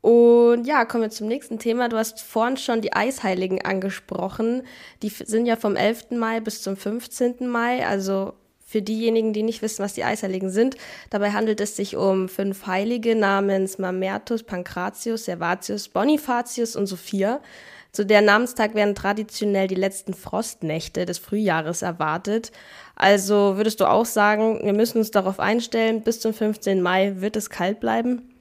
Und 0.03 0.65
ja, 0.65 0.85
kommen 0.85 1.05
wir 1.05 1.11
zum 1.11 1.29
nächsten 1.29 1.61
Thema. 1.61 1.89
Du 1.89 1.97
hast 1.97 2.21
vorhin 2.21 2.57
schon 2.57 2.81
die 2.81 2.93
Eisheiligen 2.93 3.65
angesprochen. 3.65 4.65
Die 5.03 5.09
sind 5.09 5.47
ja 5.47 5.57
vom 5.57 5.77
11. 5.77 6.11
Mai 6.11 6.41
bis 6.41 6.61
zum 6.61 6.77
15. 6.77 7.49
Mai. 7.49 7.87
Also 7.87 8.35
für 8.67 8.83
diejenigen, 8.83 9.33
die 9.33 9.45
nicht 9.45 9.63
wissen, 9.63 9.85
was 9.85 9.93
die 9.93 10.03
Eisheiligen 10.03 10.51
sind, 10.51 10.77
dabei 11.11 11.31
handelt 11.31 11.61
es 11.61 11.77
sich 11.77 11.97
um 11.97 12.29
fünf 12.29 12.67
Heilige 12.67 13.15
namens 13.15 13.79
Mamertus, 13.79 14.43
Pankratius, 14.43 15.27
Servatius, 15.27 15.89
Bonifatius 15.89 16.75
und 16.75 16.87
Sophia. 16.87 17.41
Zu 17.93 18.05
deren 18.05 18.25
Namenstag 18.25 18.75
werden 18.75 18.97
traditionell 18.97 19.69
die 19.69 19.75
letzten 19.77 20.15
Frostnächte 20.15 21.07
des 21.07 21.19
Frühjahres 21.19 21.83
erwartet. 21.83 22.51
Also 22.97 23.57
würdest 23.57 23.81
du 23.81 23.85
auch 23.85 24.07
sagen, 24.07 24.61
wir 24.65 24.73
müssen 24.73 24.99
uns 24.99 25.13
darauf 25.13 25.39
einstellen, 25.39 26.03
bis 26.03 26.19
zum 26.19 26.33
15. 26.33 26.81
Mai 26.83 27.21
wird 27.21 27.37
es 27.37 27.51
kalt 27.51 27.79
bleiben? 27.79 28.32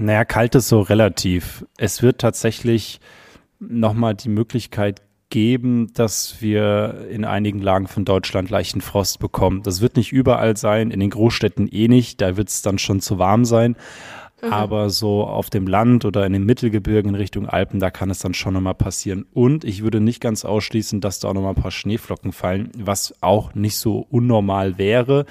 Naja, 0.00 0.24
kalt 0.24 0.54
ist 0.54 0.68
so 0.68 0.80
relativ. 0.80 1.66
Es 1.76 2.02
wird 2.02 2.20
tatsächlich 2.20 3.00
nochmal 3.58 4.14
die 4.14 4.28
Möglichkeit 4.28 5.02
geben, 5.28 5.92
dass 5.92 6.40
wir 6.40 7.08
in 7.10 7.24
einigen 7.24 7.58
Lagen 7.58 7.88
von 7.88 8.04
Deutschland 8.04 8.48
leichten 8.48 8.80
Frost 8.80 9.18
bekommen. 9.18 9.64
Das 9.64 9.80
wird 9.80 9.96
nicht 9.96 10.12
überall 10.12 10.56
sein, 10.56 10.92
in 10.92 11.00
den 11.00 11.10
Großstädten 11.10 11.68
eh 11.68 11.88
nicht, 11.88 12.20
da 12.20 12.36
wird 12.36 12.48
es 12.48 12.62
dann 12.62 12.78
schon 12.78 13.00
zu 13.00 13.18
warm 13.18 13.44
sein. 13.44 13.74
Mhm. 14.40 14.52
Aber 14.52 14.88
so 14.88 15.24
auf 15.24 15.50
dem 15.50 15.66
Land 15.66 16.04
oder 16.04 16.24
in 16.24 16.32
den 16.32 16.46
Mittelgebirgen 16.46 17.10
in 17.10 17.14
Richtung 17.16 17.48
Alpen, 17.48 17.80
da 17.80 17.90
kann 17.90 18.08
es 18.08 18.20
dann 18.20 18.34
schon 18.34 18.54
nochmal 18.54 18.76
passieren. 18.76 19.26
Und 19.34 19.64
ich 19.64 19.82
würde 19.82 20.00
nicht 20.00 20.20
ganz 20.20 20.44
ausschließen, 20.44 21.00
dass 21.00 21.18
da 21.18 21.28
auch 21.28 21.34
nochmal 21.34 21.54
ein 21.54 21.62
paar 21.62 21.72
Schneeflocken 21.72 22.30
fallen, 22.30 22.70
was 22.78 23.14
auch 23.20 23.56
nicht 23.56 23.76
so 23.76 24.06
unnormal 24.10 24.78
wäre. 24.78 25.26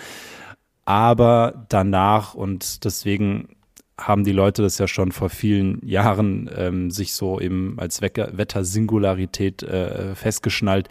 Aber 0.83 1.65
danach 1.69 2.33
und 2.33 2.83
deswegen 2.83 3.56
haben 3.99 4.23
die 4.23 4.31
Leute 4.31 4.61
das 4.61 4.77
ja 4.77 4.87
schon 4.87 5.11
vor 5.11 5.29
vielen 5.29 5.85
Jahren 5.85 6.49
ähm, 6.55 6.91
sich 6.91 7.13
so 7.13 7.39
eben 7.39 7.79
als 7.79 8.01
Wettersingularität 8.01 9.63
äh, 9.63 10.13
festgeschnallt, 10.15 10.87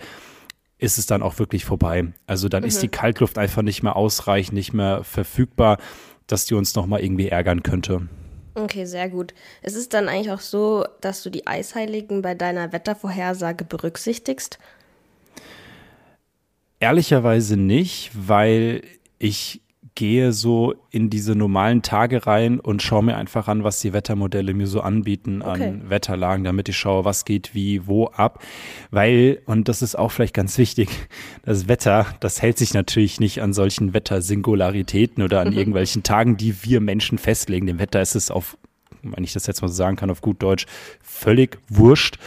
ist 0.79 0.99
es 0.99 1.07
dann 1.07 1.23
auch 1.23 1.39
wirklich 1.39 1.65
vorbei. 1.65 2.13
Also 2.27 2.49
dann 2.49 2.63
mhm. 2.63 2.69
ist 2.69 2.83
die 2.83 2.89
Kaltluft 2.89 3.39
einfach 3.39 3.63
nicht 3.63 3.83
mehr 3.83 3.97
ausreichend, 3.97 4.55
nicht 4.55 4.73
mehr 4.73 5.05
verfügbar, 5.05 5.79
dass 6.27 6.45
die 6.45 6.55
uns 6.55 6.75
nochmal 6.75 7.01
irgendwie 7.01 7.29
ärgern 7.29 7.63
könnte. 7.63 8.09
Okay, 8.55 8.87
sehr 8.87 9.09
gut. 9.09 9.35
Es 9.63 9.75
ist 9.75 9.93
dann 9.93 10.09
eigentlich 10.09 10.33
auch 10.33 10.41
so, 10.41 10.87
dass 11.01 11.23
du 11.23 11.31
die 11.31 11.47
Eisheiligen 11.47 12.23
bei 12.23 12.35
deiner 12.35 12.73
Wettervorhersage 12.73 13.65
berücksichtigst? 13.65 14.59
Ehrlicherweise 16.81 17.57
nicht, 17.57 18.11
weil 18.15 18.83
ich 19.19 19.61
gehe 19.97 20.33
so 20.33 20.75
in 20.91 21.11
diese 21.11 21.35
normalen 21.35 21.83
Tage 21.83 22.27
rein 22.27 22.61
und 22.61 22.83
schaue 22.83 23.03
mir 23.03 23.17
einfach 23.17 23.49
an, 23.49 23.65
was 23.65 23.81
die 23.81 23.93
Wettermodelle 23.93 24.55
mir 24.55 24.69
so 24.69 24.81
anbieten 24.81 25.43
okay. 25.43 25.65
an 25.65 25.91
Wetterlagen, 25.91 26.45
damit 26.45 26.69
ich 26.69 26.77
schaue, 26.77 27.05
was 27.05 27.25
geht 27.25 27.55
wie, 27.55 27.89
wo 27.89 28.07
ab. 28.07 28.41
Weil, 28.93 29.41
und 29.47 29.69
das 29.69 29.83
ist 29.83 29.99
auch 29.99 30.13
vielleicht 30.13 30.35
ganz 30.35 30.57
wichtig, 30.59 30.89
das 31.45 31.67
Wetter, 31.67 32.07
das 32.21 32.41
hält 32.41 32.59
sich 32.59 32.75
natürlich 32.75 33.19
nicht 33.19 33.43
an 33.43 33.53
solchen 33.53 33.93
Wettersingularitäten 33.93 35.25
oder 35.25 35.41
an 35.41 35.49
mhm. 35.49 35.59
irgendwelchen 35.59 36.05
Tagen, 36.05 36.37
die 36.37 36.63
wir 36.63 36.81
Menschen 36.81 37.19
festlegen. 37.19 37.67
Dem 37.67 37.81
Wetter 37.81 38.01
ist 38.01 38.15
es 38.15 38.31
auf 38.31 38.57
wenn 39.03 39.23
ich 39.23 39.35
das 39.35 39.47
jetzt 39.47 39.63
mal 39.63 39.69
so 39.69 39.75
sagen 39.75 39.95
kann, 39.95 40.11
auf 40.11 40.21
gut 40.21 40.43
Deutsch, 40.43 40.67
völlig 41.01 41.59
wurscht, 41.69 42.19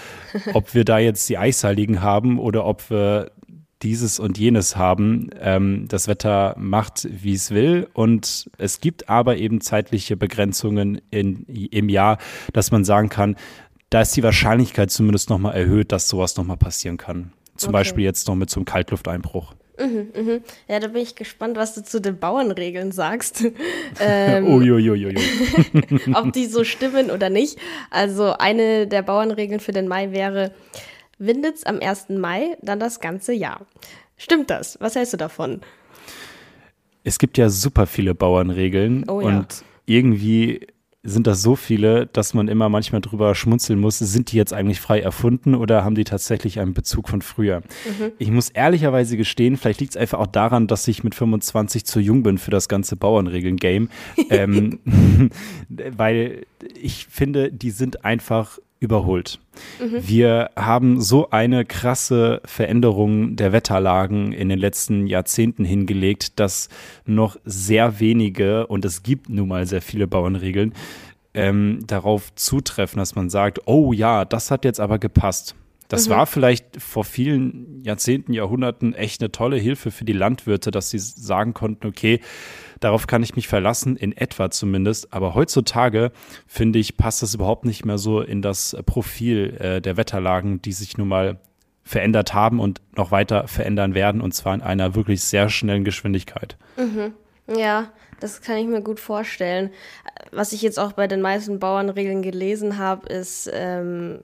ob 0.53 0.73
wir 0.73 0.85
da 0.85 0.97
jetzt 0.97 1.27
die 1.27 1.37
Eisheiligen 1.37 2.01
haben 2.01 2.39
oder 2.39 2.65
ob 2.65 2.89
wir 2.89 3.31
dieses 3.81 4.19
und 4.19 4.37
jenes 4.37 4.75
haben. 4.75 5.29
Ähm, 5.39 5.85
das 5.87 6.07
Wetter 6.07 6.55
macht, 6.57 7.07
wie 7.09 7.33
es 7.33 7.51
will. 7.51 7.87
Und 7.93 8.49
es 8.57 8.81
gibt 8.81 9.09
aber 9.09 9.37
eben 9.37 9.61
zeitliche 9.61 10.17
Begrenzungen 10.17 11.01
in, 11.11 11.45
im 11.45 11.89
Jahr, 11.89 12.17
dass 12.53 12.71
man 12.71 12.83
sagen 12.83 13.09
kann, 13.09 13.35
da 13.89 14.01
ist 14.01 14.15
die 14.15 14.23
Wahrscheinlichkeit 14.23 14.91
zumindest 14.91 15.29
nochmal 15.29 15.55
erhöht, 15.55 15.91
dass 15.91 16.09
sowas 16.09 16.37
nochmal 16.37 16.57
passieren 16.57 16.97
kann. 16.97 17.33
Zum 17.55 17.69
okay. 17.69 17.79
Beispiel 17.79 18.03
jetzt 18.03 18.27
noch 18.27 18.35
mit 18.35 18.49
so 18.49 18.59
einem 18.59 18.65
Kaltlufteinbruch. 18.65 19.55
Mhm, 19.79 20.09
mhm. 20.13 20.41
Ja, 20.67 20.79
da 20.79 20.87
bin 20.87 21.01
ich 21.01 21.15
gespannt, 21.15 21.55
was 21.55 21.73
du 21.73 21.83
zu 21.83 22.01
den 22.01 22.19
Bauernregeln 22.19 22.91
sagst. 22.91 23.45
ähm, 23.99 24.47
Uiuiuiui. 24.53 25.15
ob 26.13 26.33
die 26.33 26.45
so 26.45 26.63
stimmen 26.63 27.09
oder 27.11 27.29
nicht. 27.29 27.57
Also 27.89 28.33
eine 28.33 28.87
der 28.87 29.01
Bauernregeln 29.01 29.59
für 29.59 29.71
den 29.71 29.87
Mai 29.87 30.11
wäre, 30.11 30.51
windet 31.19 31.57
es 31.57 31.65
am 31.65 31.79
1. 31.79 32.09
Mai 32.09 32.57
dann 32.61 32.79
das 32.79 32.99
ganze 32.99 33.33
Jahr. 33.33 33.65
Stimmt 34.17 34.49
das? 34.49 34.77
Was 34.81 34.95
hältst 34.95 35.13
du 35.13 35.17
davon? 35.17 35.61
Es 37.03 37.19
gibt 37.19 37.37
ja 37.37 37.49
super 37.49 37.85
viele 37.85 38.15
Bauernregeln 38.15 39.07
oh, 39.07 39.21
ja. 39.21 39.27
und 39.27 39.63
irgendwie 39.85 40.67
sind 41.01 41.27
das 41.27 41.41
so 41.41 41.55
viele, 41.55 42.07
dass 42.07 42.33
man 42.33 42.49
immer 42.49 42.67
manchmal 42.67 42.99
drüber 42.99 43.33
schmunzeln 43.33 43.79
muss, 43.79 43.99
sind 43.99 44.31
die 44.31 44.37
jetzt 44.37 44.53
eigentlich 44.53 44.81
frei 44.81 44.99
erfunden 44.99 45.55
oder 45.55 45.85
haben 45.85 45.95
die 45.95 46.03
tatsächlich 46.03 46.59
einen 46.59 46.73
Bezug 46.73 47.07
von 47.07 47.21
früher? 47.21 47.61
Mhm. 47.61 48.11
Ich 48.17 48.29
muss 48.31 48.49
ehrlicherweise 48.49 49.15
gestehen, 49.15 49.55
vielleicht 49.55 49.79
liegt 49.79 49.93
es 49.93 49.97
einfach 49.97 50.19
auch 50.19 50.27
daran, 50.27 50.67
dass 50.67 50.87
ich 50.89 51.05
mit 51.05 51.15
25 51.15 51.85
zu 51.85 52.01
jung 52.01 52.23
bin 52.23 52.37
für 52.37 52.51
das 52.51 52.67
ganze 52.67 52.97
Bauernregeln-Game, 52.97 53.89
ähm, 54.29 54.79
weil 55.69 56.45
ich 56.79 57.07
finde, 57.07 57.51
die 57.51 57.71
sind 57.71 58.03
einfach 58.03 58.59
überholt. 58.79 59.39
Mhm. 59.79 60.07
Wir 60.07 60.51
haben 60.55 61.01
so 61.01 61.29
eine 61.31 61.65
krasse 61.65 62.41
Veränderung 62.45 63.35
der 63.35 63.51
Wetterlagen 63.51 64.31
in 64.31 64.49
den 64.49 64.59
letzten 64.59 65.05
Jahrzehnten 65.07 65.65
hingelegt, 65.65 66.39
dass 66.39 66.69
noch 67.05 67.37
sehr 67.43 67.99
wenige, 67.99 68.67
und 68.67 68.85
es 68.85 69.03
gibt 69.03 69.29
nun 69.29 69.49
mal 69.49 69.65
sehr 69.65 69.81
viele 69.81 70.07
Bauernregeln, 70.07 70.73
ähm, 71.33 71.79
darauf 71.85 72.33
zutreffen, 72.35 72.99
dass 72.99 73.15
man 73.15 73.29
sagt, 73.29 73.61
oh 73.65 73.93
ja, 73.93 74.25
das 74.25 74.49
hat 74.49 74.65
jetzt 74.65 74.79
aber 74.79 74.97
gepasst. 74.97 75.55
Das 75.89 76.07
mhm. 76.07 76.11
war 76.11 76.25
vielleicht 76.27 76.81
vor 76.81 77.03
vielen 77.03 77.81
Jahrzehnten, 77.83 78.31
Jahrhunderten 78.31 78.93
echt 78.93 79.21
eine 79.21 79.31
tolle 79.31 79.57
Hilfe 79.57 79.91
für 79.91 80.05
die 80.05 80.13
Landwirte, 80.13 80.71
dass 80.71 80.89
sie 80.89 80.99
sagen 80.99 81.53
konnten, 81.53 81.87
okay, 81.87 82.21
darauf 82.79 83.07
kann 83.07 83.23
ich 83.23 83.35
mich 83.35 83.47
verlassen, 83.47 83.95
in 83.95 84.15
etwa 84.15 84.49
zumindest. 84.49 85.13
Aber 85.13 85.35
heutzutage, 85.35 86.11
finde 86.47 86.79
ich, 86.79 86.97
passt 86.97 87.21
das 87.21 87.33
überhaupt 87.33 87.65
nicht 87.65 87.85
mehr 87.85 87.97
so 87.97 88.21
in 88.21 88.41
das 88.41 88.75
Profil 88.85 89.55
äh, 89.59 89.81
der 89.81 89.97
Wetterlagen, 89.97 90.61
die 90.61 90.71
sich 90.71 90.97
nun 90.97 91.07
mal 91.07 91.39
verändert 91.83 92.33
haben 92.33 92.59
und 92.59 92.81
noch 92.95 93.11
weiter 93.11 93.47
verändern 93.47 93.95
werden, 93.95 94.21
und 94.21 94.33
zwar 94.33 94.53
in 94.53 94.61
einer 94.61 94.93
wirklich 94.93 95.23
sehr 95.23 95.49
schnellen 95.49 95.83
Geschwindigkeit. 95.83 96.57
Mhm. 96.77 97.13
Ja, 97.57 97.91
das 98.19 98.41
kann 98.41 98.57
ich 98.57 98.67
mir 98.67 98.81
gut 98.81 98.99
vorstellen. 98.99 99.71
Was 100.31 100.53
ich 100.53 100.61
jetzt 100.61 100.77
auch 100.77 100.91
bei 100.91 101.07
den 101.07 101.21
meisten 101.21 101.59
Bauernregeln 101.59 102.21
gelesen 102.21 102.77
habe, 102.77 103.07
ist, 103.07 103.49
ähm, 103.51 104.19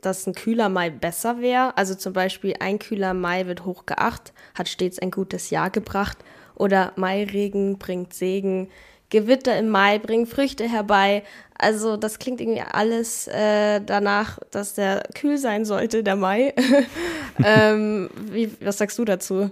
dass 0.00 0.26
ein 0.26 0.34
kühler 0.34 0.68
Mai 0.68 0.90
besser 0.90 1.40
wäre. 1.40 1.76
Also 1.76 1.94
zum 1.94 2.12
Beispiel 2.12 2.54
ein 2.60 2.78
kühler 2.78 3.14
Mai 3.14 3.46
wird 3.46 3.64
hochgeacht, 3.64 4.32
hat 4.54 4.68
stets 4.68 4.98
ein 4.98 5.10
gutes 5.10 5.50
Jahr 5.50 5.70
gebracht. 5.70 6.18
Oder 6.58 6.92
Mairegen 6.96 7.78
bringt 7.78 8.12
Segen. 8.12 8.68
Gewitter 9.10 9.58
im 9.58 9.70
Mai 9.70 9.98
bringen 9.98 10.26
Früchte 10.26 10.68
herbei. 10.68 11.22
Also 11.56 11.96
das 11.96 12.18
klingt 12.18 12.40
irgendwie 12.40 12.60
alles 12.60 13.26
äh, 13.28 13.80
danach, 13.80 14.38
dass 14.50 14.74
der 14.74 15.04
kühl 15.14 15.38
sein 15.38 15.64
sollte, 15.64 16.02
der 16.02 16.16
Mai. 16.16 16.52
ähm, 17.44 18.10
wie, 18.30 18.50
was 18.60 18.78
sagst 18.78 18.98
du 18.98 19.04
dazu? 19.04 19.50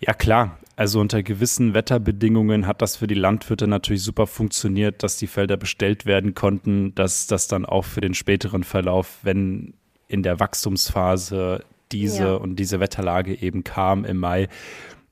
Ja 0.00 0.14
klar, 0.14 0.58
also 0.76 1.00
unter 1.00 1.22
gewissen 1.22 1.74
Wetterbedingungen 1.74 2.66
hat 2.66 2.82
das 2.82 2.96
für 2.96 3.06
die 3.06 3.14
Landwirte 3.14 3.66
natürlich 3.66 4.02
super 4.04 4.26
funktioniert, 4.26 5.02
dass 5.02 5.16
die 5.16 5.26
Felder 5.26 5.56
bestellt 5.56 6.06
werden 6.06 6.34
konnten, 6.34 6.94
dass 6.94 7.26
das 7.26 7.48
dann 7.48 7.64
auch 7.64 7.84
für 7.84 8.00
den 8.00 8.14
späteren 8.14 8.62
Verlauf, 8.62 9.18
wenn 9.22 9.74
in 10.06 10.22
der 10.22 10.38
Wachstumsphase 10.38 11.64
diese 11.90 12.24
ja. 12.24 12.34
und 12.34 12.56
diese 12.56 12.78
Wetterlage 12.78 13.40
eben 13.42 13.64
kam 13.64 14.04
im 14.04 14.18
Mai, 14.18 14.48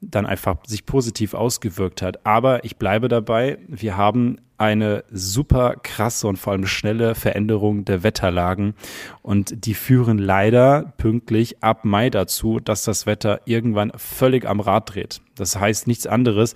dann 0.00 0.26
einfach 0.26 0.57
sich 0.67 0.87
positiv 0.87 1.35
ausgewirkt 1.35 2.03
hat. 2.03 2.25
Aber 2.26 2.65
ich 2.65 2.76
bleibe 2.76 3.09
dabei, 3.09 3.59
wir 3.69 3.97
haben 3.97 4.38
eine 4.59 5.05
super 5.11 5.76
krasse 5.83 6.26
und 6.26 6.37
vor 6.37 6.53
allem 6.53 6.67
schnelle 6.67 7.15
Veränderung 7.15 7.85
der 7.85 8.03
Wetterlagen 8.03 8.75
und 9.23 9.67
die 9.67 9.75
führen 9.75 10.19
leider 10.19 10.95
pünktlich 10.97 11.62
ab 11.62 11.85
Mai 11.85 12.09
dazu, 12.09 12.59
dass 12.61 12.85
das 12.85 13.05
Wetter 13.07 13.41
irgendwann 13.45 13.93
völlig 13.97 14.47
am 14.47 14.61
Rad 14.61 14.95
dreht. 14.95 15.21
Das 15.35 15.57
heißt 15.57 15.87
nichts 15.87 16.07
anderes, 16.07 16.55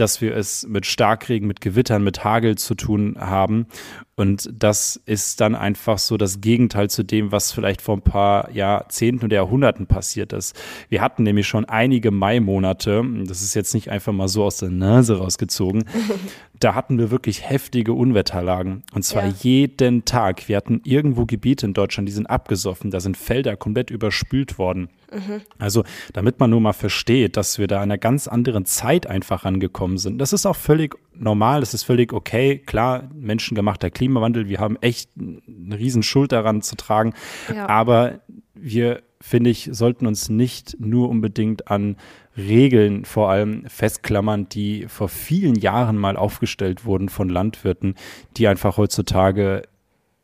dass 0.00 0.20
wir 0.20 0.36
es 0.36 0.66
mit 0.66 0.86
Starkregen, 0.86 1.48
mit 1.48 1.60
Gewittern, 1.60 2.04
mit 2.04 2.24
Hagel 2.24 2.56
zu 2.56 2.74
tun 2.74 3.16
haben. 3.18 3.66
Und 4.14 4.50
das 4.52 5.00
ist 5.06 5.40
dann 5.40 5.54
einfach 5.54 5.98
so 5.98 6.16
das 6.16 6.40
Gegenteil 6.40 6.90
zu 6.90 7.04
dem, 7.04 7.30
was 7.30 7.52
vielleicht 7.52 7.80
vor 7.80 7.96
ein 7.96 8.02
paar 8.02 8.50
Jahrzehnten 8.50 9.26
oder 9.26 9.36
Jahrhunderten 9.36 9.86
passiert 9.86 10.32
ist. 10.32 10.56
Wir 10.88 11.00
hatten 11.00 11.22
nämlich 11.22 11.46
schon 11.46 11.64
einige 11.66 12.10
Mai-Monate, 12.10 13.04
das 13.26 13.42
ist 13.42 13.54
jetzt 13.54 13.74
nicht 13.74 13.90
einfach 13.90 14.12
mal 14.12 14.26
so 14.26 14.44
aus 14.44 14.58
der 14.58 14.70
Nase 14.70 15.18
rausgezogen, 15.18 15.84
da 16.58 16.74
hatten 16.74 16.98
wir 16.98 17.12
wirklich 17.12 17.48
heftige 17.48 17.92
Unwetterlagen. 17.92 18.82
Und 18.92 19.04
zwar 19.04 19.26
ja. 19.26 19.34
jeden 19.40 20.04
Tag. 20.04 20.48
Wir 20.48 20.56
hatten 20.56 20.80
irgendwo 20.82 21.24
Gebiete 21.24 21.66
in 21.66 21.74
Deutschland, 21.74 22.08
die 22.08 22.12
sind 22.12 22.26
abgesoffen, 22.26 22.90
da 22.90 22.98
sind 22.98 23.16
Felder 23.16 23.56
komplett 23.56 23.90
überspült 23.90 24.58
worden. 24.58 24.88
Mhm. 25.12 25.42
Also, 25.58 25.84
damit 26.12 26.38
man 26.38 26.50
nur 26.50 26.60
mal 26.60 26.72
versteht, 26.72 27.36
dass 27.36 27.58
wir 27.58 27.66
da 27.66 27.76
in 27.76 27.84
einer 27.84 27.98
ganz 27.98 28.28
anderen 28.28 28.64
Zeit 28.64 29.06
einfach 29.06 29.44
angekommen 29.44 29.98
sind. 29.98 30.18
Das 30.18 30.32
ist 30.32 30.46
auch 30.46 30.56
völlig 30.56 30.96
normal, 31.14 31.60
das 31.60 31.74
ist 31.74 31.84
völlig 31.84 32.12
okay. 32.12 32.58
Klar, 32.58 33.08
menschengemachter 33.14 33.90
Klimawandel, 33.90 34.48
wir 34.48 34.58
haben 34.58 34.76
echt 34.80 35.10
eine 35.16 35.78
riesen 35.78 36.02
Schuld 36.02 36.32
daran 36.32 36.62
zu 36.62 36.76
tragen. 36.76 37.14
Ja. 37.54 37.68
Aber 37.68 38.20
wir, 38.54 39.02
finde 39.20 39.50
ich, 39.50 39.70
sollten 39.72 40.06
uns 40.06 40.28
nicht 40.28 40.76
nur 40.78 41.08
unbedingt 41.08 41.70
an 41.70 41.96
Regeln 42.36 43.04
vor 43.04 43.30
allem 43.30 43.64
festklammern, 43.66 44.48
die 44.48 44.86
vor 44.88 45.08
vielen 45.08 45.56
Jahren 45.56 45.96
mal 45.96 46.16
aufgestellt 46.16 46.84
wurden 46.84 47.08
von 47.08 47.28
Landwirten, 47.28 47.94
die 48.36 48.46
einfach 48.46 48.76
heutzutage 48.76 49.62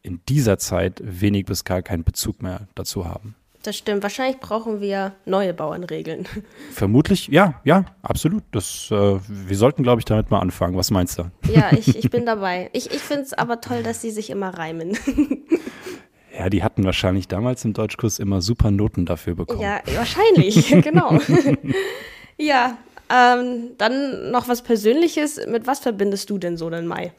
in 0.03 0.21
dieser 0.29 0.59
Zeit 0.59 1.01
wenig 1.03 1.47
bis 1.47 1.65
gar 1.65 1.83
keinen 1.83 2.05
Bezug 2.05 2.43
mehr 2.43 2.69
dazu 2.75 3.07
haben. 3.07 3.35
Das 3.65 3.79
stimmt. 3.79 4.03
Wahrscheinlich 4.03 4.41
brauchen 4.41 4.83
wir 4.83 5.15
neue 5.25 5.55
Bauernregeln. 5.55 6.29
Vermutlich, 6.71 7.29
ja, 7.29 7.63
ja, 7.65 7.87
absolut. 8.03 8.43
Das, 8.53 8.91
äh, 8.91 9.19
wir 9.27 9.57
sollten, 9.57 9.83
glaube 9.83 10.01
ich, 10.01 10.05
damit 10.05 10.31
mal 10.31 10.41
anfangen. 10.41 10.77
Was 10.77 10.91
meinst 10.91 11.19
du? 11.19 11.31
Ja, 11.51 11.73
ich, 11.79 11.97
ich 11.97 12.11
bin 12.11 12.27
dabei. 12.27 12.69
Ich, 12.75 12.91
ich 12.93 13.01
finde 13.01 13.23
es 13.23 13.33
aber 13.33 13.63
toll, 13.63 13.83
dass 13.83 14.03
sie 14.03 14.11
sich 14.11 14.31
immer 14.31 14.51
reimen. 14.51 14.97
Ja, 16.37 16.51
die 16.51 16.65
hatten 16.65 16.83
wahrscheinlich 16.83 17.29
damals 17.29 17.65
im 17.65 17.75
Deutschkurs 17.75 18.19
immer 18.19 18.43
super 18.43 18.73
Noten 18.73 19.07
dafür 19.07 19.37
bekommen. 19.37 19.61
Ja, 19.61 19.81
wahrscheinlich, 19.95 20.69
genau. 20.83 21.17
ja, 22.37 22.77
ähm, 23.09 23.71
dann 23.79 24.33
noch 24.33 24.49
was 24.49 24.63
Persönliches. 24.63 25.41
Mit 25.47 25.69
was 25.69 25.79
verbindest 25.79 26.29
du 26.31 26.39
denn 26.39 26.57
so 26.57 26.69
den 26.71 26.89
Mai? 26.89 27.13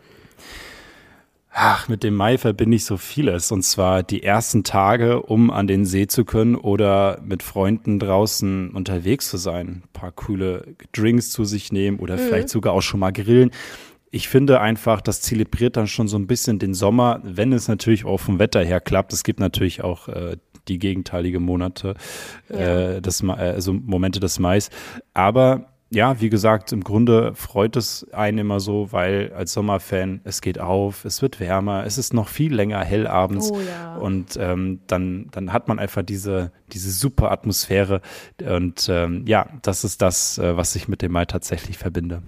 Ach, 1.57 1.87
mit 1.87 2.03
dem 2.03 2.15
Mai 2.15 2.37
verbinde 2.37 2.75
ich 2.75 2.83
so 2.83 2.97
vieles. 2.97 3.49
Und 3.49 3.63
zwar 3.63 4.03
die 4.03 4.23
ersten 4.23 4.65
Tage, 4.65 5.21
um 5.21 5.49
an 5.51 5.67
den 5.67 5.85
See 5.85 6.05
zu 6.05 6.25
können 6.25 6.55
oder 6.55 7.21
mit 7.23 7.43
Freunden 7.43 7.97
draußen 7.97 8.71
unterwegs 8.71 9.29
zu 9.29 9.37
sein. 9.37 9.67
Ein 9.67 9.83
paar 9.93 10.11
coole 10.11 10.75
Drinks 10.91 11.29
zu 11.29 11.45
sich 11.45 11.71
nehmen 11.71 11.99
oder 11.99 12.17
mhm. 12.17 12.19
vielleicht 12.19 12.49
sogar 12.49 12.73
auch 12.73 12.81
schon 12.81 12.99
mal 12.99 13.13
grillen. 13.13 13.51
Ich 14.11 14.27
finde 14.27 14.59
einfach, 14.59 14.99
das 14.99 15.21
zelebriert 15.21 15.77
dann 15.77 15.87
schon 15.87 16.09
so 16.09 16.17
ein 16.17 16.27
bisschen 16.27 16.59
den 16.59 16.73
Sommer, 16.73 17.21
wenn 17.23 17.53
es 17.53 17.69
natürlich 17.69 18.03
auch 18.03 18.17
vom 18.19 18.37
Wetter 18.37 18.61
her 18.61 18.81
klappt. 18.81 19.13
Es 19.13 19.23
gibt 19.23 19.39
natürlich 19.39 19.81
auch 19.81 20.09
äh, 20.09 20.35
die 20.67 20.77
gegenteilige 20.77 21.39
Monate, 21.39 21.95
ja. 22.49 22.95
äh, 22.95 23.01
des, 23.01 23.23
also 23.23 23.71
Momente 23.71 24.19
des 24.19 24.39
Mais. 24.39 24.69
Aber 25.13 25.74
ja, 25.95 26.19
wie 26.19 26.29
gesagt, 26.29 26.73
im 26.73 26.83
Grunde 26.83 27.33
freut 27.35 27.77
es 27.77 28.05
einen 28.11 28.39
immer 28.39 28.59
so, 28.59 28.91
weil 28.91 29.31
als 29.33 29.53
Sommerfan, 29.53 30.19
es 30.25 30.41
geht 30.41 30.59
auf, 30.59 31.05
es 31.05 31.21
wird 31.21 31.39
wärmer, 31.39 31.85
es 31.85 31.97
ist 31.97 32.13
noch 32.13 32.27
viel 32.27 32.53
länger 32.53 32.83
hell 32.83 33.07
abends 33.07 33.49
oh, 33.49 33.59
ja. 33.61 33.95
und 33.95 34.37
ähm, 34.37 34.81
dann, 34.87 35.29
dann 35.31 35.53
hat 35.53 35.69
man 35.69 35.79
einfach 35.79 36.03
diese, 36.03 36.51
diese 36.73 36.91
super 36.91 37.31
Atmosphäre 37.31 38.01
und 38.45 38.89
ähm, 38.89 39.23
ja, 39.25 39.47
das 39.61 39.85
ist 39.85 40.01
das, 40.01 40.37
äh, 40.37 40.57
was 40.57 40.75
ich 40.75 40.89
mit 40.89 41.01
dem 41.01 41.13
Mai 41.13 41.25
tatsächlich 41.25 41.77
verbinde. 41.77 42.21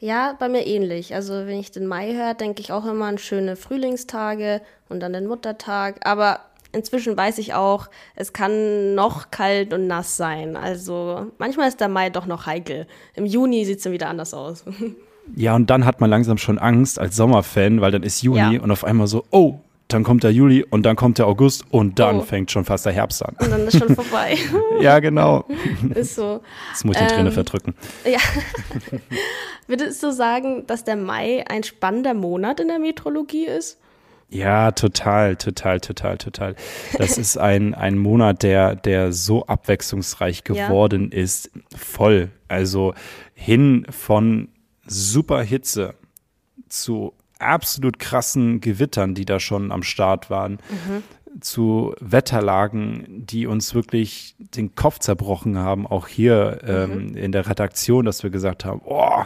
Ja, 0.00 0.34
bei 0.36 0.48
mir 0.48 0.66
ähnlich. 0.66 1.14
Also 1.14 1.32
wenn 1.46 1.60
ich 1.60 1.70
den 1.70 1.86
Mai 1.86 2.12
höre, 2.14 2.34
denke 2.34 2.60
ich 2.60 2.72
auch 2.72 2.86
immer 2.86 3.04
an 3.06 3.18
schöne 3.18 3.54
Frühlingstage 3.54 4.60
und 4.88 4.98
dann 4.98 5.12
den 5.12 5.28
Muttertag. 5.28 6.04
Aber 6.04 6.40
inzwischen 6.72 7.16
weiß 7.16 7.38
ich 7.38 7.54
auch, 7.54 7.88
es 8.14 8.32
kann 8.32 8.94
noch 8.94 9.30
kalt 9.30 9.72
und 9.72 9.86
nass 9.86 10.16
sein. 10.16 10.56
Also 10.56 11.26
manchmal 11.38 11.68
ist 11.68 11.80
der 11.80 11.88
Mai 11.88 12.10
doch 12.10 12.26
noch 12.26 12.46
heikel. 12.46 12.86
Im 13.14 13.26
Juni 13.26 13.64
sieht 13.64 13.78
es 13.78 13.84
dann 13.84 13.92
wieder 13.92 14.08
anders 14.08 14.34
aus. 14.34 14.64
Ja, 15.36 15.54
und 15.54 15.70
dann 15.70 15.84
hat 15.84 16.00
man 16.00 16.10
langsam 16.10 16.36
schon 16.36 16.58
Angst 16.58 16.98
als 16.98 17.14
Sommerfan, 17.14 17.80
weil 17.80 17.92
dann 17.92 18.02
ist 18.02 18.22
Juni 18.22 18.56
ja. 18.56 18.60
und 18.60 18.72
auf 18.72 18.82
einmal 18.82 19.06
so, 19.06 19.24
oh, 19.30 19.60
dann 19.92 20.04
kommt 20.04 20.24
der 20.24 20.32
Juli 20.32 20.64
und 20.68 20.84
dann 20.84 20.96
kommt 20.96 21.18
der 21.18 21.26
August 21.26 21.64
und 21.70 21.98
dann 21.98 22.18
oh. 22.18 22.22
fängt 22.22 22.50
schon 22.50 22.64
fast 22.64 22.86
der 22.86 22.92
Herbst 22.92 23.24
an. 23.24 23.36
Und 23.38 23.50
dann 23.50 23.66
ist 23.66 23.78
schon 23.78 23.94
vorbei. 23.94 24.38
ja, 24.80 24.98
genau. 25.00 25.44
Ist 25.94 26.14
so. 26.14 26.40
Das 26.70 26.84
muss 26.84 26.96
ich 26.96 27.02
die 27.02 27.08
ähm, 27.08 27.16
Träne 27.16 27.32
verdrücken. 27.32 27.74
Ja. 28.04 28.18
Würdest 29.66 30.02
du 30.02 30.12
sagen, 30.12 30.66
dass 30.66 30.84
der 30.84 30.96
Mai 30.96 31.44
ein 31.48 31.62
spannender 31.62 32.14
Monat 32.14 32.60
in 32.60 32.68
der 32.68 32.78
Metrologie 32.78 33.46
ist? 33.46 33.78
Ja, 34.32 34.70
total, 34.70 35.36
total, 35.36 35.78
total, 35.80 36.16
total. 36.16 36.56
Das 36.96 37.18
ist 37.18 37.36
ein, 37.36 37.74
ein 37.74 37.98
Monat, 37.98 38.42
der, 38.42 38.74
der 38.74 39.12
so 39.12 39.44
abwechslungsreich 39.44 40.42
geworden 40.42 41.10
ja. 41.12 41.18
ist. 41.18 41.50
Voll. 41.76 42.30
Also 42.48 42.94
hin 43.34 43.86
von 43.90 44.48
super 44.86 45.42
Hitze 45.42 45.94
zu 46.68 47.12
absolut 47.38 47.98
krassen 47.98 48.62
Gewittern, 48.62 49.14
die 49.14 49.26
da 49.26 49.38
schon 49.38 49.70
am 49.70 49.82
Start 49.82 50.30
waren, 50.30 50.52
mhm. 50.52 51.40
zu 51.42 51.94
Wetterlagen, 52.00 53.26
die 53.26 53.46
uns 53.46 53.74
wirklich 53.74 54.34
den 54.38 54.74
Kopf 54.74 54.98
zerbrochen 54.98 55.58
haben, 55.58 55.86
auch 55.86 56.08
hier 56.08 56.60
ähm, 56.64 57.08
mhm. 57.08 57.16
in 57.18 57.32
der 57.32 57.46
Redaktion, 57.46 58.06
dass 58.06 58.22
wir 58.22 58.30
gesagt 58.30 58.64
haben, 58.64 58.80
oh, 58.84 59.24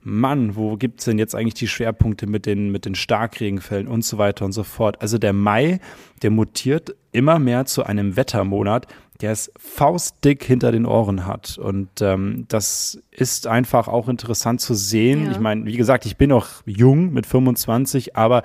Mann, 0.00 0.56
wo 0.56 0.76
gibt 0.76 1.00
es 1.00 1.06
denn 1.06 1.18
jetzt 1.18 1.34
eigentlich 1.34 1.54
die 1.54 1.68
Schwerpunkte 1.68 2.26
mit 2.26 2.46
den, 2.46 2.70
mit 2.70 2.84
den 2.84 2.94
Starkregenfällen 2.94 3.88
und 3.88 4.04
so 4.04 4.18
weiter 4.18 4.44
und 4.44 4.52
so 4.52 4.62
fort. 4.62 5.00
Also 5.02 5.18
der 5.18 5.32
Mai, 5.32 5.80
der 6.22 6.30
mutiert 6.30 6.94
immer 7.12 7.38
mehr 7.38 7.66
zu 7.66 7.84
einem 7.84 8.16
Wettermonat, 8.16 8.86
der 9.20 9.32
es 9.32 9.52
faustdick 9.58 10.44
hinter 10.44 10.70
den 10.70 10.86
Ohren 10.86 11.26
hat. 11.26 11.58
Und 11.58 11.88
ähm, 12.00 12.44
das 12.48 13.02
ist 13.10 13.46
einfach 13.48 13.88
auch 13.88 14.08
interessant 14.08 14.60
zu 14.60 14.74
sehen. 14.74 15.26
Ja. 15.26 15.32
Ich 15.32 15.40
meine, 15.40 15.64
wie 15.66 15.76
gesagt, 15.76 16.06
ich 16.06 16.16
bin 16.16 16.30
noch 16.30 16.62
jung 16.66 17.12
mit 17.12 17.26
25, 17.26 18.16
aber 18.16 18.42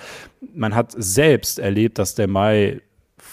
man 0.56 0.74
hat 0.74 0.94
selbst 0.98 1.60
erlebt, 1.60 2.00
dass 2.00 2.16
der 2.16 2.28
Mai 2.28 2.82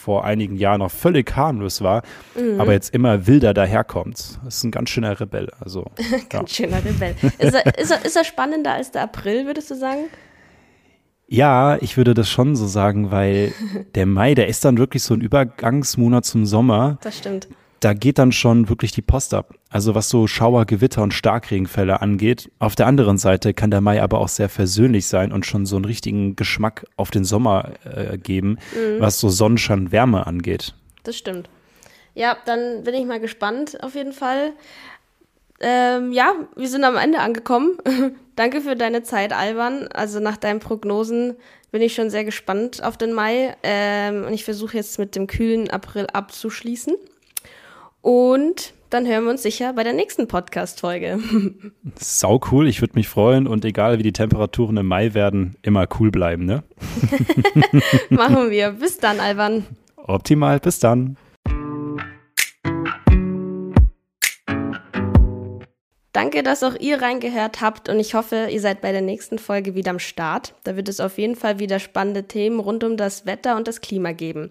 vor 0.01 0.25
einigen 0.25 0.57
Jahren 0.57 0.79
noch 0.79 0.91
völlig 0.91 1.37
harmlos 1.37 1.83
war, 1.83 2.03
mhm. 2.35 2.61
aber 2.61 2.73
jetzt 2.73 2.95
immer 2.95 3.27
wilder 3.27 3.53
daherkommt. 3.53 4.39
Das 4.45 4.57
ist 4.57 4.65
ein 4.65 4.71
ganz 4.71 4.91
schöner 4.91 5.21
Rebell. 5.21 5.49
Also, 5.61 5.85
ganz 6.31 6.57
ja. 6.57 6.65
schöner 6.65 6.85
Rebell. 6.85 7.15
Ist 7.39 7.55
er, 7.55 7.79
ist, 7.79 7.91
er, 7.91 8.05
ist 8.05 8.17
er 8.17 8.25
spannender 8.25 8.73
als 8.73 8.91
der 8.91 9.03
April, 9.03 9.47
würdest 9.47 9.71
du 9.71 9.75
sagen? 9.75 10.05
Ja, 11.29 11.77
ich 11.81 11.97
würde 11.97 12.15
das 12.15 12.29
schon 12.29 12.57
so 12.57 12.67
sagen, 12.67 13.11
weil 13.11 13.53
der 13.95 14.07
Mai, 14.07 14.35
der 14.35 14.49
ist 14.49 14.65
dann 14.65 14.79
wirklich 14.79 15.03
so 15.03 15.15
ein 15.15 15.21
Übergangsmonat 15.21 16.25
zum 16.25 16.47
Sommer. 16.47 16.99
Das 17.03 17.19
stimmt. 17.19 17.49
Da 17.81 17.95
geht 17.95 18.19
dann 18.19 18.31
schon 18.31 18.69
wirklich 18.69 18.93
die 18.93 19.03
Post 19.03 19.33
ab. 19.33 19.55
Also 19.71 19.95
was 19.95 20.11
so 20.11 20.27
Schauer, 20.27 20.67
Gewitter 20.67 21.03
und 21.03 21.15
Starkregenfälle 21.15 22.03
angeht. 22.03 22.51
Auf 22.59 22.77
der 22.77 22.87
anderen 22.87 23.17
Seite 23.17 23.55
kann 23.55 23.71
der 23.71 23.81
Mai 23.81 24.03
aber 24.03 24.19
auch 24.19 24.29
sehr 24.29 24.51
versöhnlich 24.51 25.07
sein 25.07 25.33
und 25.33 25.47
schon 25.47 25.65
so 25.65 25.77
einen 25.77 25.87
richtigen 25.87 26.37
Geschmack 26.37 26.85
auf 26.97 27.11
den 27.11 27.25
Sommer 27.25 27.73
äh, 27.85 28.19
geben, 28.19 28.59
mhm. 28.75 29.01
was 29.01 29.19
so 29.19 29.31
Sonnenschein, 29.31 29.93
Wärme 29.93 30.27
angeht. 30.27 30.75
Das 31.05 31.17
stimmt. 31.17 31.49
Ja, 32.15 32.37
dann 32.45 32.85
bin 32.85 32.95
ich 32.95 33.07
mal 33.07 33.21
gespannt 33.21 33.83
auf 33.83 33.95
jeden 33.95 34.13
Fall. 34.13 34.53
Ähm, 35.61 36.13
ja, 36.13 36.35
wir 36.57 36.69
sind 36.69 36.85
am 36.85 36.97
Ende 36.97 37.21
angekommen. 37.21 37.79
Danke 38.37 38.61
für 38.61 38.77
deine 38.77 39.03
Zeit, 39.03 39.33
Alban. 39.33 39.89
Also 39.89 40.21
nach 40.21 40.37
deinen 40.37 40.61
Prognosen 40.61 41.37
bin 41.71 41.83
ich 41.83 41.95
schon 41.95 42.11
sehr 42.11 42.25
gespannt 42.25 42.83
auf 42.83 42.97
den 42.97 43.13
Mai. 43.13 43.57
Ähm, 43.63 44.25
und 44.25 44.33
ich 44.33 44.45
versuche 44.45 44.77
jetzt 44.77 44.99
mit 44.99 45.17
dem 45.17 45.27
kühlen 45.27 45.71
April 45.71 46.07
abzuschließen. 46.07 46.95
Und 48.03 48.73
dann 48.89 49.07
hören 49.07 49.25
wir 49.25 49.31
uns 49.31 49.43
sicher 49.43 49.73
bei 49.75 49.85
der 49.85 49.93
nächsten 49.93 50.27
Podcast-Folge. 50.27 51.21
Sau 51.97 52.41
cool, 52.51 52.67
ich 52.67 52.81
würde 52.81 52.95
mich 52.95 53.09
freuen 53.09 53.47
und 53.47 53.65
egal 53.65 53.99
wie 53.99 54.03
die 54.03 54.13
Temperaturen 54.13 54.77
im 54.79 54.87
Mai 54.87 55.15
werden, 55.15 55.57
immer 55.63 55.87
cool 55.99 56.11
bleiben, 56.11 56.45
ne? 56.45 56.63
Machen 58.11 58.51
wir. 58.51 58.73
Bis 58.73 58.99
dann, 58.99 59.21
Alban. 59.21 59.67
Optimal, 59.97 60.59
bis 60.61 60.79
dann. 60.79 61.17
Danke, 66.13 66.43
dass 66.43 66.65
auch 66.65 66.75
ihr 66.75 67.01
reingehört 67.01 67.61
habt 67.61 67.89
und 67.89 68.01
ich 68.01 68.15
hoffe, 68.15 68.49
ihr 68.51 68.61
seid 68.61 68.81
bei 68.81 68.91
der 68.91 69.03
nächsten 69.03 69.39
Folge 69.39 69.77
wieder 69.77 69.93
am 69.93 70.01
Start. 70.01 70.55
Da 70.65 70.75
wird 70.75 70.89
es 70.89 70.99
auf 70.99 71.19
jeden 71.19 71.37
Fall 71.37 71.61
wieder 71.61 71.79
spannende 71.79 72.25
Themen 72.25 72.59
rund 72.59 72.83
um 72.83 72.97
das 72.97 73.27
Wetter 73.27 73.57
und 73.57 73.69
das 73.69 73.81
Klima 73.81 74.13
geben. 74.13 74.51